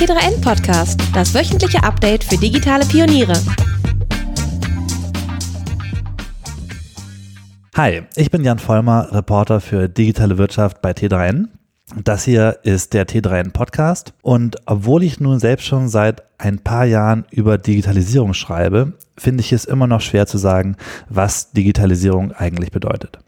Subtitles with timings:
[0.00, 3.34] T3N Podcast, das wöchentliche Update für digitale Pioniere.
[7.76, 11.48] Hi, ich bin Jan Vollmer, Reporter für digitale Wirtschaft bei T3N.
[12.02, 16.86] Das hier ist der T3N Podcast und obwohl ich nun selbst schon seit ein paar
[16.86, 20.76] Jahren über Digitalisierung schreibe, finde ich es immer noch schwer zu sagen,
[21.10, 23.18] was Digitalisierung eigentlich bedeutet.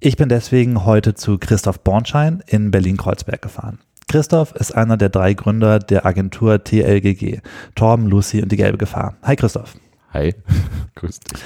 [0.00, 3.78] Ich bin deswegen heute zu Christoph Bornschein in Berlin-Kreuzberg gefahren.
[4.08, 7.40] Christoph ist einer der drei Gründer der Agentur TLGG,
[7.74, 9.16] Torben, Lucy und die gelbe Gefahr.
[9.22, 9.76] Hi Christoph.
[10.12, 10.34] Hi,
[10.94, 11.42] grüß dich.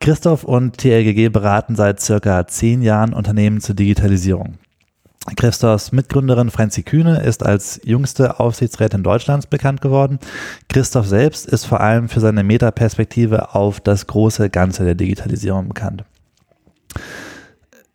[0.00, 4.58] Christoph und TLGG beraten seit circa zehn Jahren Unternehmen zur Digitalisierung.
[5.36, 10.18] Christophs Mitgründerin Franzi Kühne ist als jüngste Aufsichtsrätin Deutschlands bekannt geworden.
[10.68, 16.04] Christoph selbst ist vor allem für seine Metaperspektive auf das große Ganze der Digitalisierung bekannt.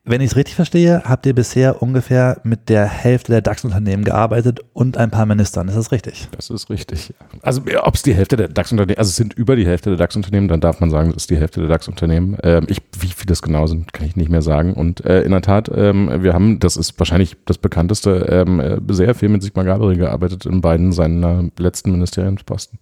[0.08, 4.60] Wenn ich es richtig verstehe, habt ihr bisher ungefähr mit der Hälfte der DAX-Unternehmen gearbeitet
[4.72, 5.68] und ein paar Ministern.
[5.68, 6.28] Ist das richtig?
[6.36, 7.12] Das ist richtig.
[7.42, 10.48] Also ob es die Hälfte der DAX-Unternehmen, also es sind über die Hälfte der DAX-Unternehmen,
[10.48, 12.38] dann darf man sagen, es ist die Hälfte der DAX-Unternehmen.
[12.44, 14.76] Ähm, ich, wie viele das genau sind, kann ich nicht mehr sagen.
[14.76, 18.78] Und äh, in der Tat, ähm, wir haben, das ist wahrscheinlich das bekannteste, ähm, äh,
[18.90, 22.78] sehr viel mit Sigmar Gabriel gearbeitet in beiden seiner letzten Ministeriumsposten.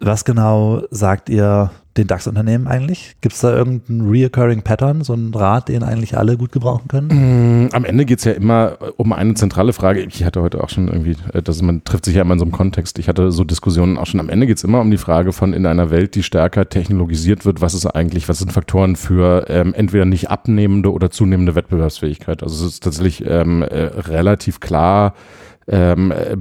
[0.00, 3.16] Was genau sagt ihr den DAX-Unternehmen eigentlich?
[3.20, 7.66] Gibt es da irgendeinen reoccurring Pattern, so einen Rat, den eigentlich alle gut gebrauchen können?
[7.66, 10.00] Mm, am Ende geht es ja immer um eine zentrale Frage.
[10.00, 12.44] Ich hatte heute auch schon irgendwie, äh, dass man trifft sich ja immer in so
[12.44, 12.98] einem Kontext.
[12.98, 14.20] Ich hatte so Diskussionen auch schon.
[14.20, 17.44] Am Ende geht es immer um die Frage von in einer Welt, die stärker technologisiert
[17.44, 22.42] wird, was ist eigentlich, was sind Faktoren für ähm, entweder nicht abnehmende oder zunehmende Wettbewerbsfähigkeit?
[22.42, 25.14] Also es ist tatsächlich ähm, äh, relativ klar,
[25.68, 26.36] ähm, äh,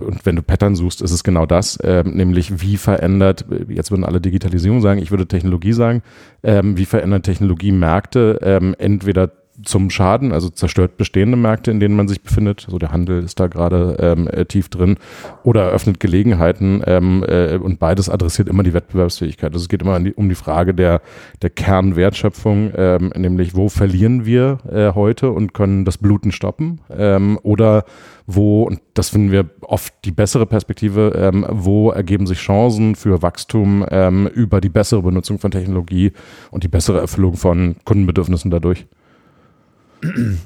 [0.00, 4.04] und wenn du Pattern suchst, ist es genau das, ähm, nämlich wie verändert, jetzt würden
[4.04, 6.02] alle Digitalisierung sagen, ich würde Technologie sagen,
[6.42, 9.30] ähm, wie verändert Technologie Märkte ähm, entweder
[9.64, 12.60] zum Schaden, also zerstört bestehende Märkte, in denen man sich befindet.
[12.60, 14.96] So also der Handel ist da gerade ähm, äh, tief drin
[15.42, 19.52] oder eröffnet Gelegenheiten ähm, äh, und beides adressiert immer die Wettbewerbsfähigkeit.
[19.52, 21.00] Also es geht immer um die Frage der,
[21.42, 27.38] der Kernwertschöpfung, ähm, nämlich wo verlieren wir äh, heute und können das Bluten stoppen ähm,
[27.42, 27.84] oder
[28.26, 33.22] wo, und das finden wir oft die bessere Perspektive, ähm, wo ergeben sich Chancen für
[33.22, 36.12] Wachstum ähm, über die bessere Benutzung von Technologie
[36.50, 38.86] und die bessere Erfüllung von Kundenbedürfnissen dadurch.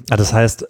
[0.09, 0.67] Ah, das heißt,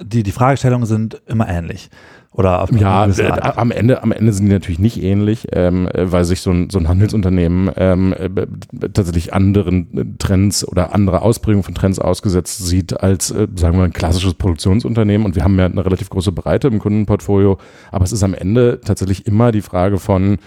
[0.00, 1.90] die, die Fragestellungen sind immer ähnlich.
[2.34, 6.24] Oder auf ja, äh, am Ende, am Ende sind die natürlich nicht ähnlich, ähm, weil
[6.24, 8.30] sich so ein, so ein Handelsunternehmen ähm, äh,
[8.88, 13.92] tatsächlich anderen Trends oder andere Ausprägungen von Trends ausgesetzt sieht als, äh, sagen wir, ein
[13.92, 15.26] klassisches Produktionsunternehmen.
[15.26, 17.58] Und wir haben ja eine relativ große Breite im Kundenportfolio,
[17.90, 20.38] aber es ist am Ende tatsächlich immer die Frage von,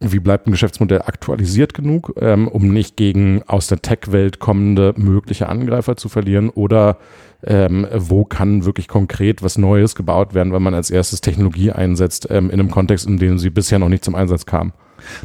[0.00, 5.48] wie bleibt ein Geschäftsmodell aktualisiert genug, ähm, um nicht gegen aus der Tech-Welt kommende mögliche
[5.48, 6.98] Angreifer zu verlieren oder
[7.46, 12.28] ähm, wo kann wirklich konkret was Neues gebaut werden, wenn man als erstes Technologie einsetzt
[12.30, 14.72] ähm, in einem Kontext, in dem sie bisher noch nicht zum Einsatz kam.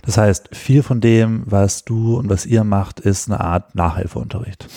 [0.05, 4.67] Das heißt, viel von dem, was du und was ihr macht, ist eine Art Nachhilfeunterricht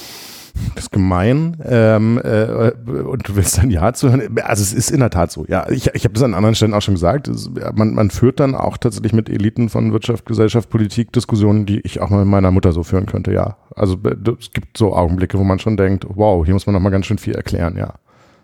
[0.74, 4.38] das ist gemein ähm, äh, und du willst dann Ja zu hören.
[4.42, 5.44] Also es ist in der Tat so.
[5.48, 7.28] Ja, ich, ich habe das an anderen Stellen auch schon gesagt.
[7.28, 11.80] Es, man, man führt dann auch tatsächlich mit Eliten von Wirtschaft, Gesellschaft, Politik Diskussionen, die
[11.80, 13.32] ich auch mal mit meiner Mutter so führen könnte.
[13.32, 13.98] Ja, also
[14.38, 17.06] es gibt so Augenblicke, wo man schon denkt, wow, hier muss man noch mal ganz
[17.06, 17.76] schön viel erklären.
[17.76, 17.94] Ja.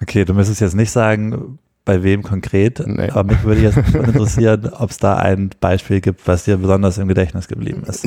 [0.03, 1.59] Okay, du müsstest jetzt nicht sagen,
[1.89, 2.83] bei wem konkret.
[2.87, 3.09] Nee.
[3.09, 7.09] Aber mich würde jetzt interessieren, ob es da ein Beispiel gibt, was dir besonders im
[7.09, 8.07] Gedächtnis geblieben ist.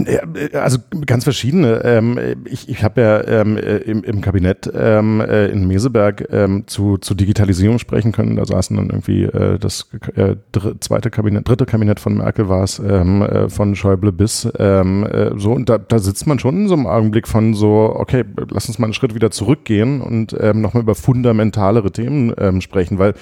[0.54, 0.78] Also
[1.08, 1.84] ganz verschiedene.
[1.84, 6.28] Ähm, ich ich habe ja ähm, im, im Kabinett ähm, äh, in Meseberg
[6.68, 8.36] zu, zu Digitalisierung sprechen können.
[8.36, 10.36] Da saßen dann irgendwie äh, das äh,
[10.80, 15.52] zweite Kabinett, dritte Kabinett von Merkel war es, von Schäuble bis so.
[15.52, 18.78] Und da, da sitzt man schon in so einem Augenblick von so, okay, lass uns
[18.78, 23.16] mal einen Schritt wieder zurückgehen und nochmal über fundamentalere Themen sprechen, weil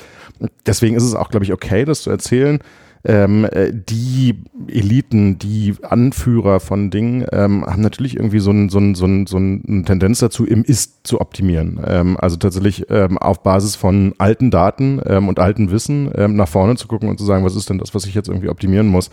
[0.66, 2.60] deswegen ist es auch, glaube ich, okay, das zu erzählen.
[3.06, 8.78] Ähm, äh, die Eliten, die Anführer von Dingen ähm, haben natürlich irgendwie so, ein, so,
[8.78, 11.80] ein, so, ein, so eine Tendenz dazu, im Ist zu optimieren.
[11.86, 16.50] Ähm, also tatsächlich ähm, auf Basis von alten Daten ähm, und alten Wissen ähm, nach
[16.50, 18.88] vorne zu gucken und zu sagen, was ist denn das, was ich jetzt irgendwie optimieren
[18.88, 19.10] muss.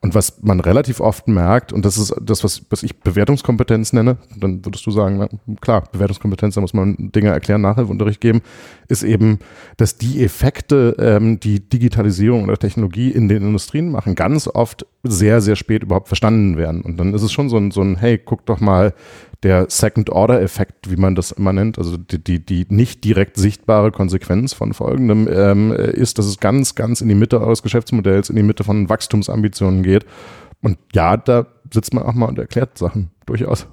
[0.00, 4.18] Und was man relativ oft merkt, und das ist das, was, was ich Bewertungskompetenz nenne,
[4.36, 5.28] dann würdest du sagen, na,
[5.60, 8.42] klar, Bewertungskompetenz, da muss man Dinge erklären, Nachhilfeunterricht geben,
[8.88, 9.38] ist eben,
[9.76, 15.40] dass die Effekte, ähm, die Digitalisierung oder Technologie in den Industrien machen, ganz oft sehr,
[15.40, 16.82] sehr spät überhaupt verstanden werden.
[16.82, 18.94] Und dann ist es schon so ein, so ein hey, guck doch mal,
[19.46, 24.52] der Second-Order-Effekt, wie man das immer nennt, also die, die, die nicht direkt sichtbare Konsequenz
[24.52, 28.42] von folgendem ähm, ist, dass es ganz, ganz in die Mitte eures Geschäftsmodells, in die
[28.42, 30.04] Mitte von Wachstumsambitionen geht.
[30.62, 33.68] Und ja, da sitzt man auch mal und erklärt Sachen, durchaus.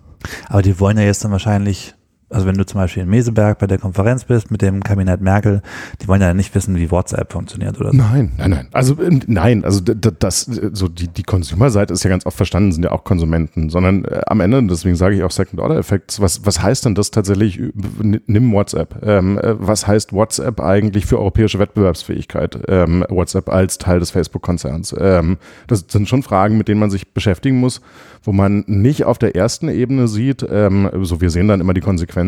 [0.47, 1.95] Aber die wollen ja jetzt dann wahrscheinlich
[2.33, 5.61] also wenn du zum Beispiel in Meseberg bei der Konferenz bist mit dem Kabinett Merkel,
[6.01, 7.97] die wollen ja nicht wissen, wie WhatsApp funktioniert oder so.
[7.97, 8.67] Nein, nein, nein.
[8.71, 12.83] Also ähm, nein, also das, so die, die Consumer-Seite ist ja ganz oft verstanden, sind
[12.83, 16.85] ja auch Konsumenten, sondern äh, am Ende, deswegen sage ich auch Second-Order-Effekt, was, was heißt
[16.85, 17.61] denn das tatsächlich,
[18.01, 23.99] nimm WhatsApp, ähm, äh, was heißt WhatsApp eigentlich für europäische Wettbewerbsfähigkeit, ähm, WhatsApp als Teil
[23.99, 24.95] des Facebook-Konzerns?
[24.99, 25.37] Ähm,
[25.67, 27.81] das sind schon Fragen, mit denen man sich beschäftigen muss,
[28.23, 31.81] wo man nicht auf der ersten Ebene sieht, ähm, so wir sehen dann immer die
[31.81, 32.22] Konsequenzen,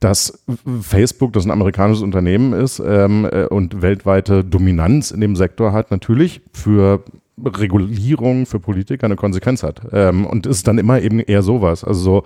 [0.00, 0.44] dass
[0.80, 5.90] Facebook, das ein amerikanisches Unternehmen ist ähm, äh, und weltweite Dominanz in dem Sektor hat,
[5.90, 7.02] natürlich für
[7.44, 9.82] Regulierung für Politiker eine Konsequenz hat.
[9.92, 11.84] Ähm, und ist dann immer eben eher sowas.
[11.84, 12.22] Also so,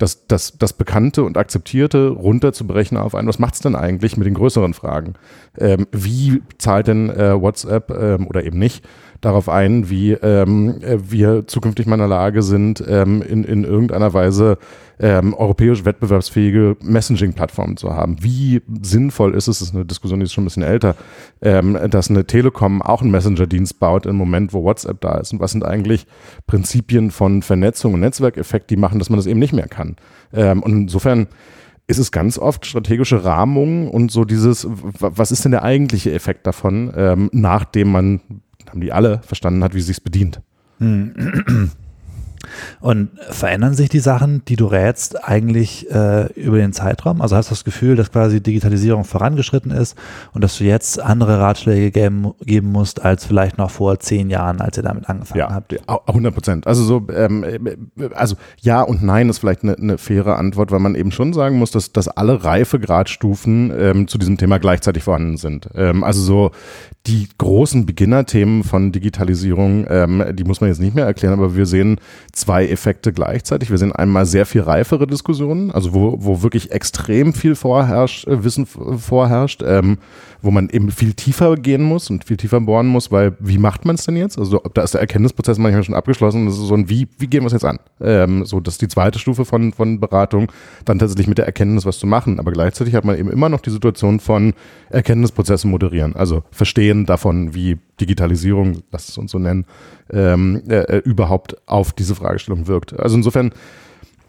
[0.00, 4.26] das, das, das Bekannte und Akzeptierte runterzubrechen auf ein, was macht es denn eigentlich mit
[4.26, 5.14] den größeren Fragen?
[5.58, 8.84] Ähm, wie zahlt denn äh, WhatsApp ähm, oder eben nicht
[9.20, 14.14] darauf ein, wie ähm, wir zukünftig mal in der Lage sind, ähm, in, in irgendeiner
[14.14, 14.58] Weise
[14.98, 18.16] ähm, europäisch wettbewerbsfähige Messaging-Plattformen zu haben.
[18.20, 20.94] Wie sinnvoll ist es, das ist eine Diskussion, die ist schon ein bisschen älter,
[21.42, 25.32] ähm, dass eine Telekom auch einen Messenger-Dienst baut im Moment, wo WhatsApp da ist?
[25.32, 26.06] Und was sind eigentlich
[26.46, 29.96] Prinzipien von Vernetzung und Netzwerkeffekt, die machen, dass man das eben nicht mehr kann?
[30.32, 31.28] Ähm, und insofern
[31.86, 36.46] ist es ganz oft strategische Rahmung und so dieses, was ist denn der eigentliche Effekt
[36.46, 38.20] davon, ähm, nachdem man
[38.70, 40.40] haben die alle verstanden hat, wie sie es bedient.
[40.78, 41.70] Hm.
[42.80, 47.20] Und verändern sich die Sachen, die du rätst, eigentlich äh, über den Zeitraum?
[47.20, 49.96] Also hast du das Gefühl, dass quasi Digitalisierung vorangeschritten ist
[50.32, 54.60] und dass du jetzt andere Ratschläge geben, geben musst, als vielleicht noch vor zehn Jahren,
[54.60, 55.76] als ihr damit angefangen ja, habt?
[56.08, 56.66] 100 Prozent.
[56.66, 57.44] Also so, ähm,
[58.14, 61.58] also ja und nein ist vielleicht eine, eine faire Antwort, weil man eben schon sagen
[61.58, 65.68] muss, dass, dass alle Reifegradstufen ähm, zu diesem Thema gleichzeitig vorhanden sind.
[65.74, 66.50] Ähm, also so
[67.06, 71.66] die großen Beginnerthemen von Digitalisierung, ähm, die muss man jetzt nicht mehr erklären, aber wir
[71.66, 71.98] sehen
[72.32, 73.70] zwei Effekte gleichzeitig.
[73.70, 78.44] Wir sehen einmal sehr viel reifere Diskussionen, also wo, wo wirklich extrem viel vorherrscht, äh,
[78.44, 79.98] Wissen vorherrscht, ähm,
[80.42, 83.84] wo man eben viel tiefer gehen muss und viel tiefer bohren muss, weil wie macht
[83.84, 84.38] man es denn jetzt?
[84.38, 86.46] Also da ist der Erkenntnisprozess manchmal schon abgeschlossen.
[86.46, 87.78] Das ist so ein wie, wie gehen wir es jetzt an?
[88.00, 90.50] Ähm, so, das ist die zweite Stufe von, von Beratung,
[90.84, 92.38] dann tatsächlich mit der Erkenntnis was zu machen.
[92.38, 94.54] Aber gleichzeitig hat man eben immer noch die Situation von
[94.90, 99.66] Erkenntnisprozesse moderieren, also verstehen davon, wie Digitalisierung, lass es uns so nennen,
[100.10, 102.98] ähm, äh, äh überhaupt auf diese Fragestellung wirkt.
[102.98, 103.52] Also insofern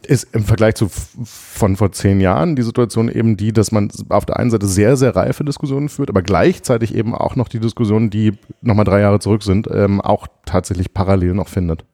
[0.05, 4.25] ist im Vergleich zu von vor zehn Jahren die Situation eben die, dass man auf
[4.25, 8.09] der einen Seite sehr, sehr reife Diskussionen führt, aber gleichzeitig eben auch noch die Diskussionen,
[8.09, 11.85] die nochmal drei Jahre zurück sind, ähm, auch tatsächlich parallel noch findet.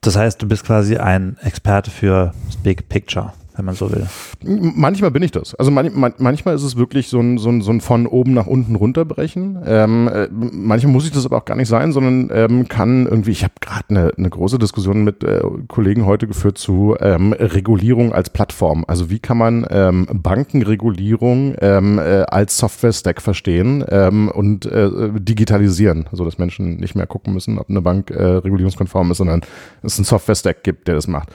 [0.00, 4.06] Das heißt, du bist quasi ein Experte für das Big Picture wenn man so will.
[4.44, 5.54] Manchmal bin ich das.
[5.54, 8.34] Also man, man, manchmal ist es wirklich so ein, so ein, so ein von oben
[8.34, 9.58] nach unten runterbrechen.
[9.64, 13.30] Ähm, äh, manchmal muss ich das aber auch gar nicht sein, sondern ähm, kann irgendwie,
[13.30, 18.12] ich habe gerade eine, eine große Diskussion mit äh, Kollegen heute geführt zu ähm, Regulierung
[18.12, 18.84] als Plattform.
[18.86, 26.08] Also wie kann man ähm, Bankenregulierung ähm, äh, als Software-Stack verstehen ähm, und äh, digitalisieren,
[26.12, 29.40] so dass Menschen nicht mehr gucken müssen, ob eine Bank äh, regulierungskonform ist, sondern
[29.82, 31.30] es einen Software-Stack gibt, der das macht.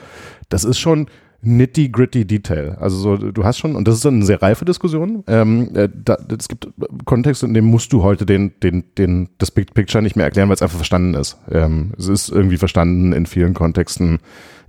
[0.48, 1.06] Das ist schon
[1.42, 2.76] nitty-gritty Detail.
[2.80, 6.16] Also so, du hast schon, und das ist eine sehr reife Diskussion, ähm, äh, da,
[6.38, 6.68] es gibt
[7.04, 10.48] Kontexte, in dem musst du heute den, den, den, das Big Picture nicht mehr erklären,
[10.48, 11.36] weil es einfach verstanden ist.
[11.50, 14.20] Ähm, es ist irgendwie verstanden in vielen Kontexten,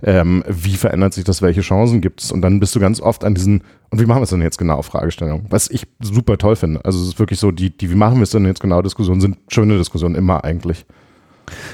[0.02, 3.24] ähm, wie verändert sich das, welche Chancen gibt es und dann bist du ganz oft
[3.24, 6.56] an diesen, und wie machen wir es denn jetzt genau, Fragestellung, was ich super toll
[6.56, 6.84] finde.
[6.84, 9.20] Also es ist wirklich so, die, die wie machen wir es denn jetzt genau, Diskussionen
[9.20, 10.84] sind schöne Diskussionen immer eigentlich.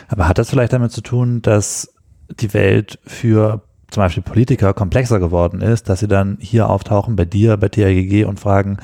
[0.08, 1.94] Aber hat das vielleicht damit zu tun, dass
[2.28, 7.24] die Welt für zum Beispiel Politiker komplexer geworden ist, dass sie dann hier auftauchen bei
[7.24, 8.78] dir, bei TRGG und fragen,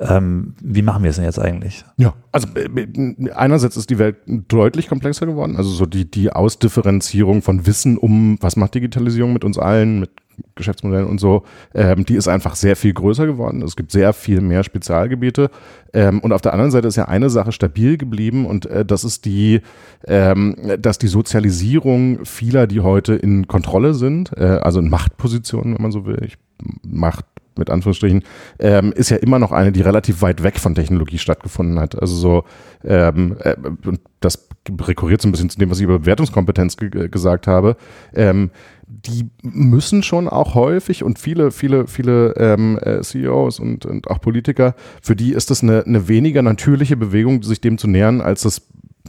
[0.00, 1.84] ähm, wie machen wir es denn jetzt eigentlich?
[1.98, 7.42] Ja, also äh, einerseits ist die Welt deutlich komplexer geworden, also so die, die Ausdifferenzierung
[7.42, 10.10] von Wissen um, was macht Digitalisierung mit uns allen, mit
[10.54, 11.44] Geschäftsmodellen und so,
[11.74, 13.62] ähm, die ist einfach sehr viel größer geworden.
[13.62, 15.50] Es gibt sehr viel mehr Spezialgebiete.
[15.92, 19.04] Ähm, und auf der anderen Seite ist ja eine Sache stabil geblieben und äh, das
[19.04, 19.60] ist die,
[20.06, 25.82] ähm, dass die Sozialisierung vieler, die heute in Kontrolle sind, äh, also in Machtpositionen, wenn
[25.82, 26.36] man so will, ich,
[26.82, 27.24] Macht
[27.56, 28.22] mit Anführungsstrichen,
[28.58, 32.00] ähm, ist ja immer noch eine, die relativ weit weg von Technologie stattgefunden hat.
[32.00, 32.44] Also so,
[32.84, 33.56] ähm, äh,
[33.86, 34.48] und das
[34.80, 37.76] rekurriert so ein bisschen zu dem, was ich über Bewertungskompetenz ge gesagt habe.
[38.14, 38.50] Ähm,
[39.06, 44.20] die müssen schon auch häufig und viele, viele, viele ähm, äh, CEOs und, und auch
[44.20, 48.42] Politiker, für die ist das eine, eine weniger natürliche Bewegung, sich dem zu nähern, als
[48.42, 48.62] das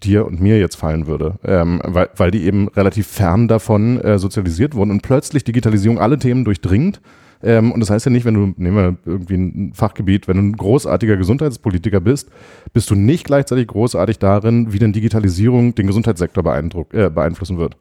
[0.03, 4.17] dir und mir jetzt fallen würde, ähm, weil, weil die eben relativ fern davon äh,
[4.17, 7.01] sozialisiert wurden und plötzlich Digitalisierung alle Themen durchdringt.
[7.43, 10.43] Ähm, und das heißt ja nicht, wenn du, nehmen wir irgendwie ein Fachgebiet, wenn du
[10.43, 12.29] ein großartiger Gesundheitspolitiker bist,
[12.73, 17.75] bist du nicht gleichzeitig großartig darin, wie denn Digitalisierung den Gesundheitssektor äh, beeinflussen wird.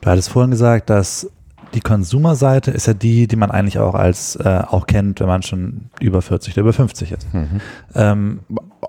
[0.00, 1.30] Du hattest vorhin gesagt, dass
[1.74, 5.42] die Konsumerseite ist ja die, die man eigentlich auch als äh, auch kennt, wenn man
[5.42, 7.34] schon über 40 oder über 50 ist.
[7.34, 7.60] Mhm.
[7.94, 8.40] Ähm,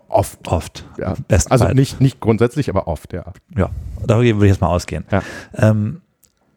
[0.08, 0.48] Oft.
[0.48, 0.86] oft.
[0.98, 1.14] Ja.
[1.50, 3.26] Also nicht, nicht grundsätzlich, aber oft, ja.
[3.56, 3.70] Ja,
[4.06, 5.06] darüber würde ich jetzt mal ausgehen.
[5.12, 5.22] Ja.
[5.56, 6.02] Ähm,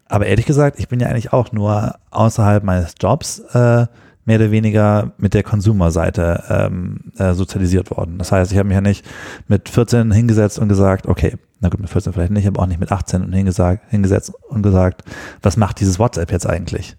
[0.09, 3.87] aber ehrlich gesagt, ich bin ja eigentlich auch nur außerhalb meines Jobs äh,
[4.25, 8.19] mehr oder weniger mit der Konsumerseite ähm, äh, sozialisiert worden.
[8.19, 9.05] Das heißt, ich habe mich ja nicht
[9.49, 12.81] mit 14 hingesetzt und gesagt, okay, na gut, mit 14 vielleicht nicht, aber auch nicht
[12.81, 15.03] mit 18 und hingesagt, hingesetzt und gesagt,
[15.41, 16.97] was macht dieses WhatsApp jetzt eigentlich?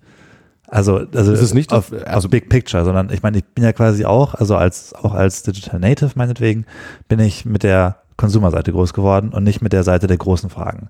[0.68, 3.64] Also, also Ist es nicht auf, das- auf Big Picture, sondern ich meine, ich bin
[3.64, 6.66] ja quasi auch, also als auch als Digital Native meinetwegen,
[7.08, 10.90] bin ich mit der Konsumerseite groß geworden und nicht mit der Seite der großen Fragen.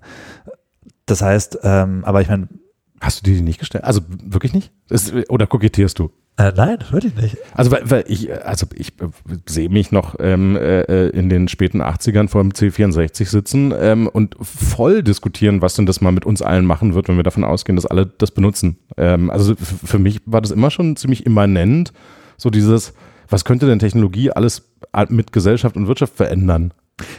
[1.06, 2.48] Das heißt, ähm, aber ich meine,
[3.00, 3.84] Hast du die nicht gestellt?
[3.84, 4.72] Also wirklich nicht?
[4.88, 6.10] Ist, oder kokettierst du?
[6.36, 7.36] Äh, nein, wirklich nicht.
[7.54, 9.06] Also weil, weil ich, äh, also ich äh,
[9.46, 14.36] sehe mich noch ähm, äh, in den späten 80ern vor dem C64 sitzen ähm, und
[14.40, 17.76] voll diskutieren, was denn das mal mit uns allen machen wird, wenn wir davon ausgehen,
[17.76, 18.78] dass alle das benutzen.
[18.96, 21.92] Ähm, also für mich war das immer schon ziemlich immanent,
[22.36, 22.94] so dieses,
[23.28, 24.70] was könnte denn Technologie alles
[25.08, 26.72] mit Gesellschaft und Wirtschaft verändern?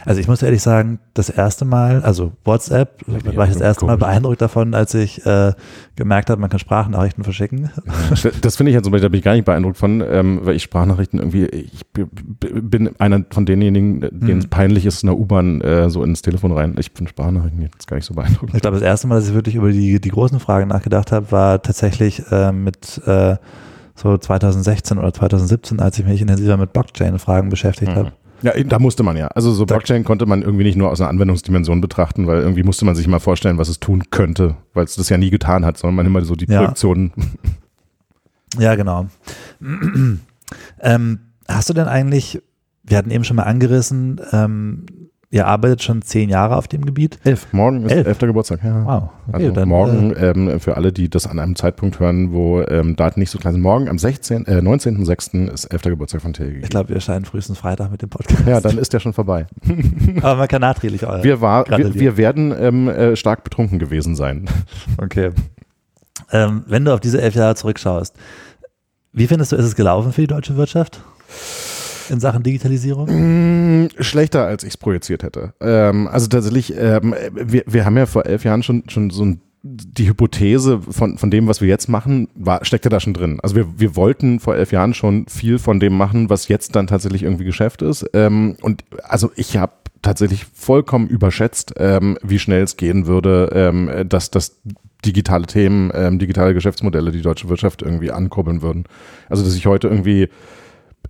[0.06, 3.92] Also ich muss ehrlich sagen, das erste Mal, also WhatsApp, war ich das erste Mal
[3.92, 4.06] komisch.
[4.08, 5.52] beeindruckt davon, als ich äh,
[5.96, 7.70] gemerkt habe, man kann Sprachnachrichten verschicken.
[8.40, 10.56] Das finde ich halt zum Beispiel, da bin ich gar nicht beeindruckt von, ähm, weil
[10.56, 14.50] ich Sprachnachrichten irgendwie, ich bin einer von denjenigen, denen es Mhm.
[14.50, 16.74] peinlich ist, in der U-Bahn äh, so ins Telefon rein.
[16.78, 18.54] Ich finde Sprachnachrichten jetzt gar nicht so beeindruckend.
[18.54, 21.30] Ich glaube, das erste Mal, dass ich wirklich über die, die großen Fragen nachgedacht habe,
[21.32, 23.36] war tatsächlich äh, mit äh,
[23.94, 28.12] so 2016 oder 2017, als ich mich intensiver mit Blockchain-Fragen beschäftigt habe.
[28.46, 29.26] Ja, da musste man ja.
[29.28, 32.62] Also so Da- Blockchain konnte man irgendwie nicht nur aus einer Anwendungsdimension betrachten, weil irgendwie
[32.62, 35.64] musste man sich mal vorstellen, was es tun könnte, weil es das ja nie getan
[35.64, 36.60] hat, sondern man immer so die Ja.
[36.60, 37.12] Projektionen.
[38.58, 39.06] Ja, genau.
[40.80, 42.40] ähm, hast du denn eigentlich,
[42.84, 44.86] wir hatten eben schon mal angerissen, ähm,
[45.30, 47.18] ihr arbeitet schon zehn Jahre auf dem Gebiet.
[47.24, 47.46] Elf.
[47.52, 48.06] Morgen ist Elf.
[48.06, 48.84] elfter Geburtstag, ja.
[48.84, 49.02] Wow.
[49.28, 52.60] Okay, Also dann, morgen, Äh, ähm, für alle, die das an einem Zeitpunkt hören, wo
[52.62, 55.48] ähm, Daten nicht so klein sind, morgen am 16., äh, 19.06.
[55.52, 56.62] ist elfter Geburtstag von TLG.
[56.62, 58.46] ich glaube, wir erscheinen frühestens Freitag mit dem Podcast.
[58.46, 59.46] Ja, dann ist der schon vorbei.
[60.22, 61.22] Aber man kann nachträglich euer.
[61.24, 64.46] Wir, war, wir, wir werden ähm, äh, stark betrunken gewesen sein.
[64.98, 65.30] Okay.
[66.32, 68.14] Ähm, wenn du auf diese elf Jahre zurückschaust,
[69.12, 71.00] wie findest du, ist es gelaufen für die deutsche Wirtschaft
[72.10, 73.84] in Sachen Digitalisierung?
[73.84, 75.54] Mm, Schlechter, als ich es projiziert hätte.
[75.60, 79.40] Ähm, also tatsächlich, ähm, wir, wir haben ja vor elf Jahren schon, schon so ein,
[79.62, 83.40] die Hypothese von, von dem, was wir jetzt machen, war, steckte da schon drin.
[83.42, 86.86] Also wir, wir wollten vor elf Jahren schon viel von dem machen, was jetzt dann
[86.86, 88.08] tatsächlich irgendwie Geschäft ist.
[88.12, 89.72] Ähm, und also ich habe
[90.02, 94.60] tatsächlich vollkommen überschätzt, ähm, wie schnell es gehen würde, ähm, dass das
[95.04, 98.84] digitale Themen, ähm, digitale Geschäftsmodelle die deutsche Wirtschaft irgendwie ankurbeln würden.
[99.28, 100.28] Also dass ich heute irgendwie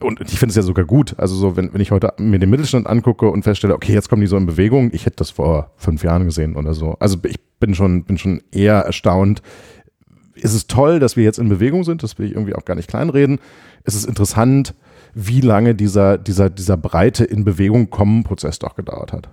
[0.00, 1.14] und ich finde es ja sogar gut.
[1.18, 4.20] Also so, wenn, wenn ich heute mir den Mittelstand angucke und feststelle, okay, jetzt kommen
[4.20, 6.96] die so in Bewegung, ich hätte das vor fünf Jahren gesehen oder so.
[6.98, 9.42] Also ich bin schon, bin schon eher erstaunt.
[10.40, 12.74] Es ist toll, dass wir jetzt in Bewegung sind, das will ich irgendwie auch gar
[12.74, 13.38] nicht kleinreden.
[13.84, 14.74] Es ist interessant,
[15.14, 19.30] wie lange dieser, dieser, dieser breite in Bewegung kommen Prozess doch gedauert hat.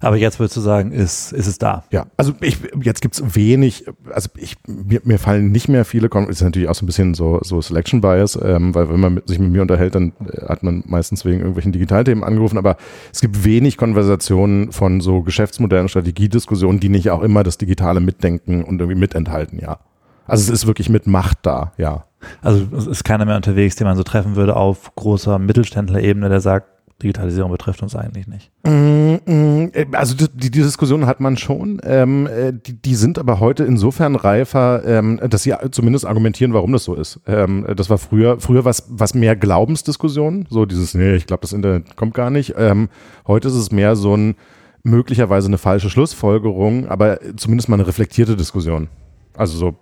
[0.00, 1.84] Aber jetzt würdest du sagen, ist, ist es da.
[1.90, 6.42] Ja, also ich, jetzt gibt's wenig, also ich, mir, mir fallen nicht mehr viele, ist
[6.42, 9.38] natürlich auch so ein bisschen so, so Selection Bias, ähm, weil wenn man mit, sich
[9.38, 12.76] mit mir unterhält, dann äh, hat man meistens wegen irgendwelchen Digitalthemen angerufen, aber
[13.12, 18.64] es gibt wenig Konversationen von so Geschäftsmodellen, Strategiediskussionen, die nicht auch immer das Digitale mitdenken
[18.64, 19.78] und irgendwie mitenthalten, ja.
[20.26, 22.04] Also es ist wirklich mit Macht da, ja.
[22.42, 26.40] Also es ist keiner mehr unterwegs, den man so treffen würde auf großer Mittelständlerebene, der
[26.40, 26.68] sagt,
[27.02, 28.50] Digitalisierung betrifft uns eigentlich nicht.
[28.64, 31.80] Mm, mm, Also die, die Diskussion hat man schon.
[31.84, 36.72] Ähm, äh, die, die sind aber heute insofern reifer, ähm, dass sie zumindest argumentieren, warum
[36.72, 37.20] das so ist.
[37.26, 41.52] Ähm, das war früher, früher was, was mehr Glaubensdiskussion, so dieses, nee, ich glaube, das
[41.52, 42.54] Internet kommt gar nicht.
[42.56, 42.88] Ähm,
[43.26, 44.34] heute ist es mehr so ein
[44.82, 48.88] möglicherweise eine falsche Schlussfolgerung, aber zumindest mal eine reflektierte Diskussion.
[49.36, 49.76] Also so,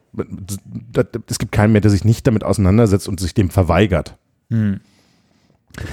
[1.28, 4.16] es gibt keinen mehr, der sich nicht damit auseinandersetzt und sich dem verweigert.
[4.50, 4.80] Hm.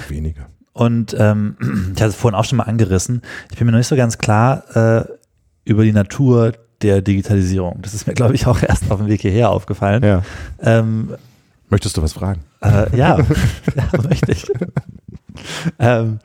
[0.07, 0.47] Wenige.
[0.73, 1.57] Und ähm,
[1.95, 3.21] ich hatte es vorhin auch schon mal angerissen.
[3.51, 5.05] Ich bin mir noch nicht so ganz klar äh,
[5.65, 7.79] über die Natur der Digitalisierung.
[7.81, 10.03] Das ist mir, glaube ich, auch erst auf dem Weg hierher aufgefallen.
[10.03, 10.23] Ja.
[10.59, 11.15] Ähm,
[11.69, 12.41] Möchtest du was fragen?
[12.61, 13.17] äh, ja,
[13.75, 14.45] ja, möchte ich.
[15.79, 16.19] ähm,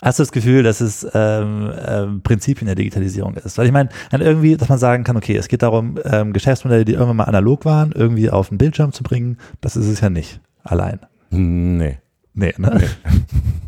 [0.00, 3.58] hast du das Gefühl, dass es ähm, ähm, Prinzipien der Digitalisierung ist?
[3.58, 6.92] Weil ich meine, irgendwie, dass man sagen kann, okay, es geht darum, ähm, Geschäftsmodelle, die
[6.92, 9.38] irgendwann mal analog waren, irgendwie auf den Bildschirm zu bringen.
[9.60, 11.00] Das ist es ja nicht allein.
[11.30, 11.98] Nee.
[12.34, 12.80] Nee, ne?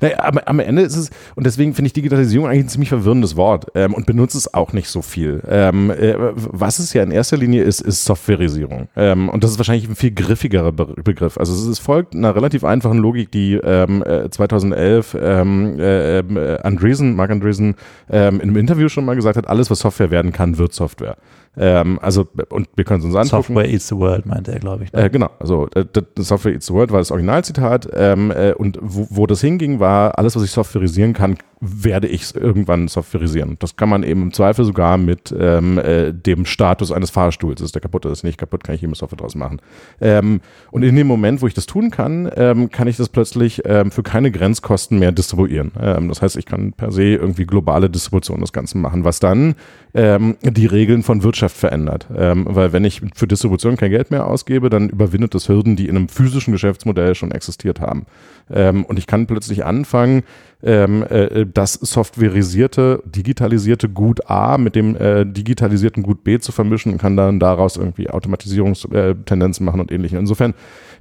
[0.00, 3.36] Naja, am, am Ende ist es, und deswegen finde ich Digitalisierung eigentlich ein ziemlich verwirrendes
[3.36, 5.42] Wort ähm, und benutze es auch nicht so viel.
[5.48, 8.88] Ähm, äh, was es ja in erster Linie ist, ist Softwareisierung.
[8.96, 11.38] Ähm, und das ist wahrscheinlich ein viel griffigerer Be Begriff.
[11.38, 16.60] Also es, es folgt einer relativ einfachen Logik, die ähm, äh, 2011 ähm, äh, äh,
[16.62, 17.74] Andreessen, Mark Andreessen
[18.10, 21.16] ähm, in einem Interview schon mal gesagt hat, alles, was Software werden kann, wird Software.
[21.56, 23.28] Ähm, also, und wir können es uns angucken.
[23.28, 24.92] Software eats the world, meinte er, glaube ich.
[24.92, 25.04] Ne?
[25.04, 25.84] Äh, genau, also äh,
[26.18, 27.88] Software eats the world war das Originalzitat.
[27.94, 32.34] Ähm, äh, und wo, wo, das hinging, war, alles, was ich softwareisieren kann, werde ich
[32.34, 33.56] irgendwann softwareisieren.
[33.58, 37.60] Das kann man eben im Zweifel sogar mit ähm, äh, dem Status eines Fahrstuhls.
[37.60, 39.60] Ist der kaputt oder ist nicht kaputt, kann ich eben Software draus machen.
[40.00, 43.62] Ähm, und in dem Moment, wo ich das tun kann, ähm, kann ich das plötzlich
[43.64, 45.72] ähm, für keine Grenzkosten mehr distribuieren.
[45.80, 49.56] Ähm, das heißt, ich kann per se irgendwie globale Distribution des Ganzen machen, was dann
[49.94, 52.06] ähm, die Regeln von Wirtschaft verändert.
[52.16, 55.88] Ähm, weil wenn ich für Distribution kein Geld mehr ausgebe, dann überwindet das Hürden, die
[55.88, 58.06] in einem physischen Geschäftsmodell schon existiert haben.
[58.50, 60.22] Ähm, und ich kann plötzlich anfangen,
[60.62, 66.92] ähm, äh, das softwareisierte, digitalisierte Gut A mit dem äh, digitalisierten Gut B zu vermischen
[66.92, 70.18] und kann dann daraus irgendwie Automatisierungstendenzen machen und ähnliche.
[70.18, 70.54] Insofern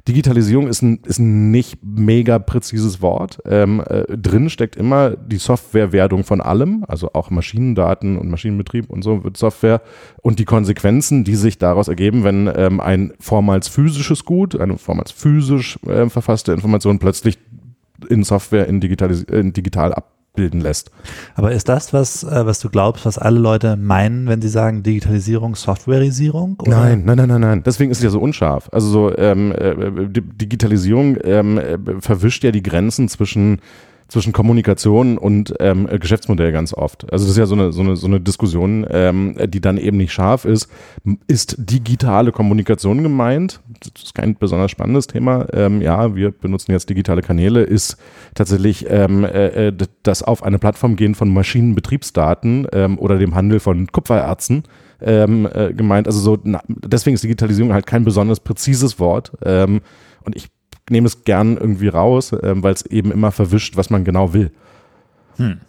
[0.07, 3.39] Digitalisierung ist ein, ist ein nicht mega präzises Wort.
[3.45, 9.03] Ähm, äh, drin steckt immer die Softwarewerdung von allem, also auch Maschinendaten und Maschinenbetrieb und
[9.03, 9.81] so wird Software
[10.21, 15.11] und die Konsequenzen, die sich daraus ergeben, wenn ähm, ein vormals physisches Gut, eine vormals
[15.11, 17.37] physisch äh, verfasste Information plötzlich
[18.09, 20.91] in Software in, digitalis in digital ab abbilden lässt.
[21.35, 24.83] Aber ist das, was, äh, was du glaubst, was alle Leute meinen, wenn sie sagen
[24.83, 26.57] Digitalisierung, Softwareisierung?
[26.59, 26.71] Oder?
[26.71, 27.63] Nein, nein, nein, nein, nein.
[27.63, 28.69] Deswegen ist es ja so unscharf.
[28.71, 33.59] Also so ähm, äh, Digitalisierung ähm, äh, verwischt ja die Grenzen zwischen
[34.07, 37.11] zwischen Kommunikation und ähm, Geschäftsmodell ganz oft.
[37.11, 39.97] Also das ist ja so eine, so eine, so eine Diskussion, ähm, die dann eben
[39.97, 40.69] nicht scharf ist.
[41.27, 43.59] Ist digitale Kommunikation gemeint?
[43.79, 45.47] Das ist kein besonders spannendes Thema.
[45.53, 47.63] Ähm, ja, wir benutzen jetzt digitale Kanäle.
[47.63, 47.97] Ist
[48.33, 49.73] tatsächlich ähm, äh, äh
[50.03, 54.63] das auf eine Plattform gehen von Maschinenbetriebsdaten ähm, oder dem Handel von Kupfererzen
[55.01, 56.07] ähm, äh, gemeint.
[56.07, 59.33] Also so, na, deswegen ist Digitalisierung halt kein besonders präzises Wort.
[59.43, 59.81] Ähm,
[60.23, 60.49] und ich
[60.89, 64.51] nehme es gern irgendwie raus, äh, weil es eben immer verwischt, was man genau will.
[65.37, 65.59] Hm.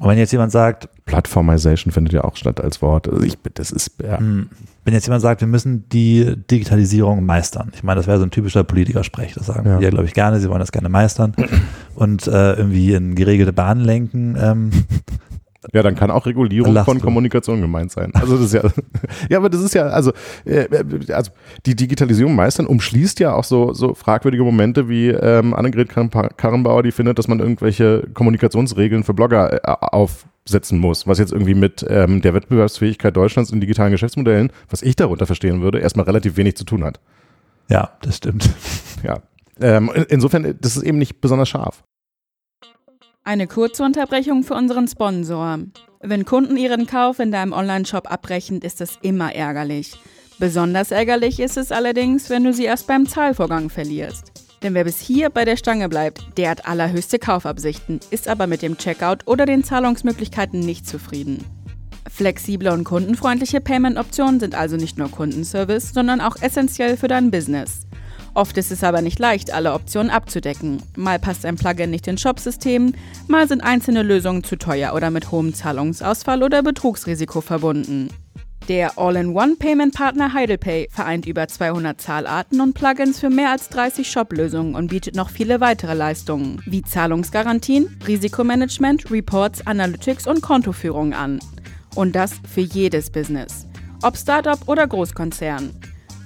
[0.00, 3.08] Und wenn jetzt jemand sagt, Plattformization findet ja auch statt als Wort.
[3.08, 4.18] Also ich, das ist, ja.
[4.18, 4.48] Hm.
[4.84, 7.72] Wenn jetzt jemand sagt, wir müssen die Digitalisierung meistern.
[7.74, 9.34] Ich meine, das wäre so ein typischer Politikersprech.
[9.34, 9.80] Das sagen ja.
[9.80, 10.40] wir, glaube ich, gerne.
[10.40, 11.34] Sie wollen das gerne meistern
[11.94, 14.36] und äh, irgendwie in geregelte Bahnen lenken.
[14.40, 14.70] Ähm,
[15.72, 17.04] ja, dann kann auch Regulierung Lachst von du.
[17.04, 18.12] Kommunikation gemeint sein.
[18.14, 18.62] Also das ist ja,
[19.28, 20.12] ja, aber das ist ja, also,
[20.44, 20.66] äh,
[21.12, 21.30] also
[21.66, 26.92] die Digitalisierung meistern umschließt ja auch so, so fragwürdige Momente wie ähm, Annegret Karrenbauer, die
[26.92, 32.22] findet, dass man irgendwelche Kommunikationsregeln für Blogger äh, aufsetzen muss, was jetzt irgendwie mit ähm,
[32.22, 36.64] der Wettbewerbsfähigkeit Deutschlands in digitalen Geschäftsmodellen, was ich darunter verstehen würde, erstmal relativ wenig zu
[36.64, 37.00] tun hat.
[37.70, 38.48] Ja, das stimmt.
[39.02, 39.18] Ja.
[39.60, 41.84] Ähm, insofern, das ist eben nicht besonders scharf.
[43.28, 45.58] Eine kurze Unterbrechung für unseren Sponsor.
[46.00, 49.98] Wenn Kunden ihren Kauf in deinem Onlineshop abbrechen, ist es immer ärgerlich.
[50.38, 54.32] Besonders ärgerlich ist es allerdings, wenn du sie erst beim Zahlvorgang verlierst.
[54.62, 58.62] Denn wer bis hier bei der Stange bleibt, der hat allerhöchste Kaufabsichten, ist aber mit
[58.62, 61.44] dem Checkout oder den Zahlungsmöglichkeiten nicht zufrieden.
[62.10, 67.82] Flexible und kundenfreundliche Payment-Optionen sind also nicht nur Kundenservice, sondern auch essentiell für dein Business.
[68.38, 70.80] Oft ist es aber nicht leicht, alle Optionen abzudecken.
[70.94, 72.94] Mal passt ein Plugin nicht ins Shopsystem,
[73.26, 78.10] mal sind einzelne Lösungen zu teuer oder mit hohem Zahlungsausfall oder Betrugsrisiko verbunden.
[78.68, 84.86] Der All-in-One-Payment-Partner HeidelPay vereint über 200 Zahlarten und Plugins für mehr als 30 Shop-Lösungen und
[84.86, 91.40] bietet noch viele weitere Leistungen, wie Zahlungsgarantien, Risikomanagement, Reports, Analytics und Kontoführung an.
[91.96, 93.66] Und das für jedes Business.
[94.04, 95.72] Ob Startup oder Großkonzern.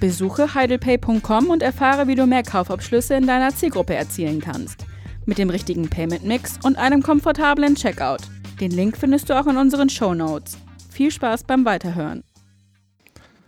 [0.03, 4.85] Besuche heidelpay.com und erfahre, wie du mehr Kaufabschlüsse in deiner Zielgruppe erzielen kannst.
[5.27, 8.23] Mit dem richtigen Payment Mix und einem komfortablen Checkout.
[8.61, 10.59] Den Link findest du auch in unseren Show Notes.
[10.91, 12.25] Viel Spaß beim Weiterhören.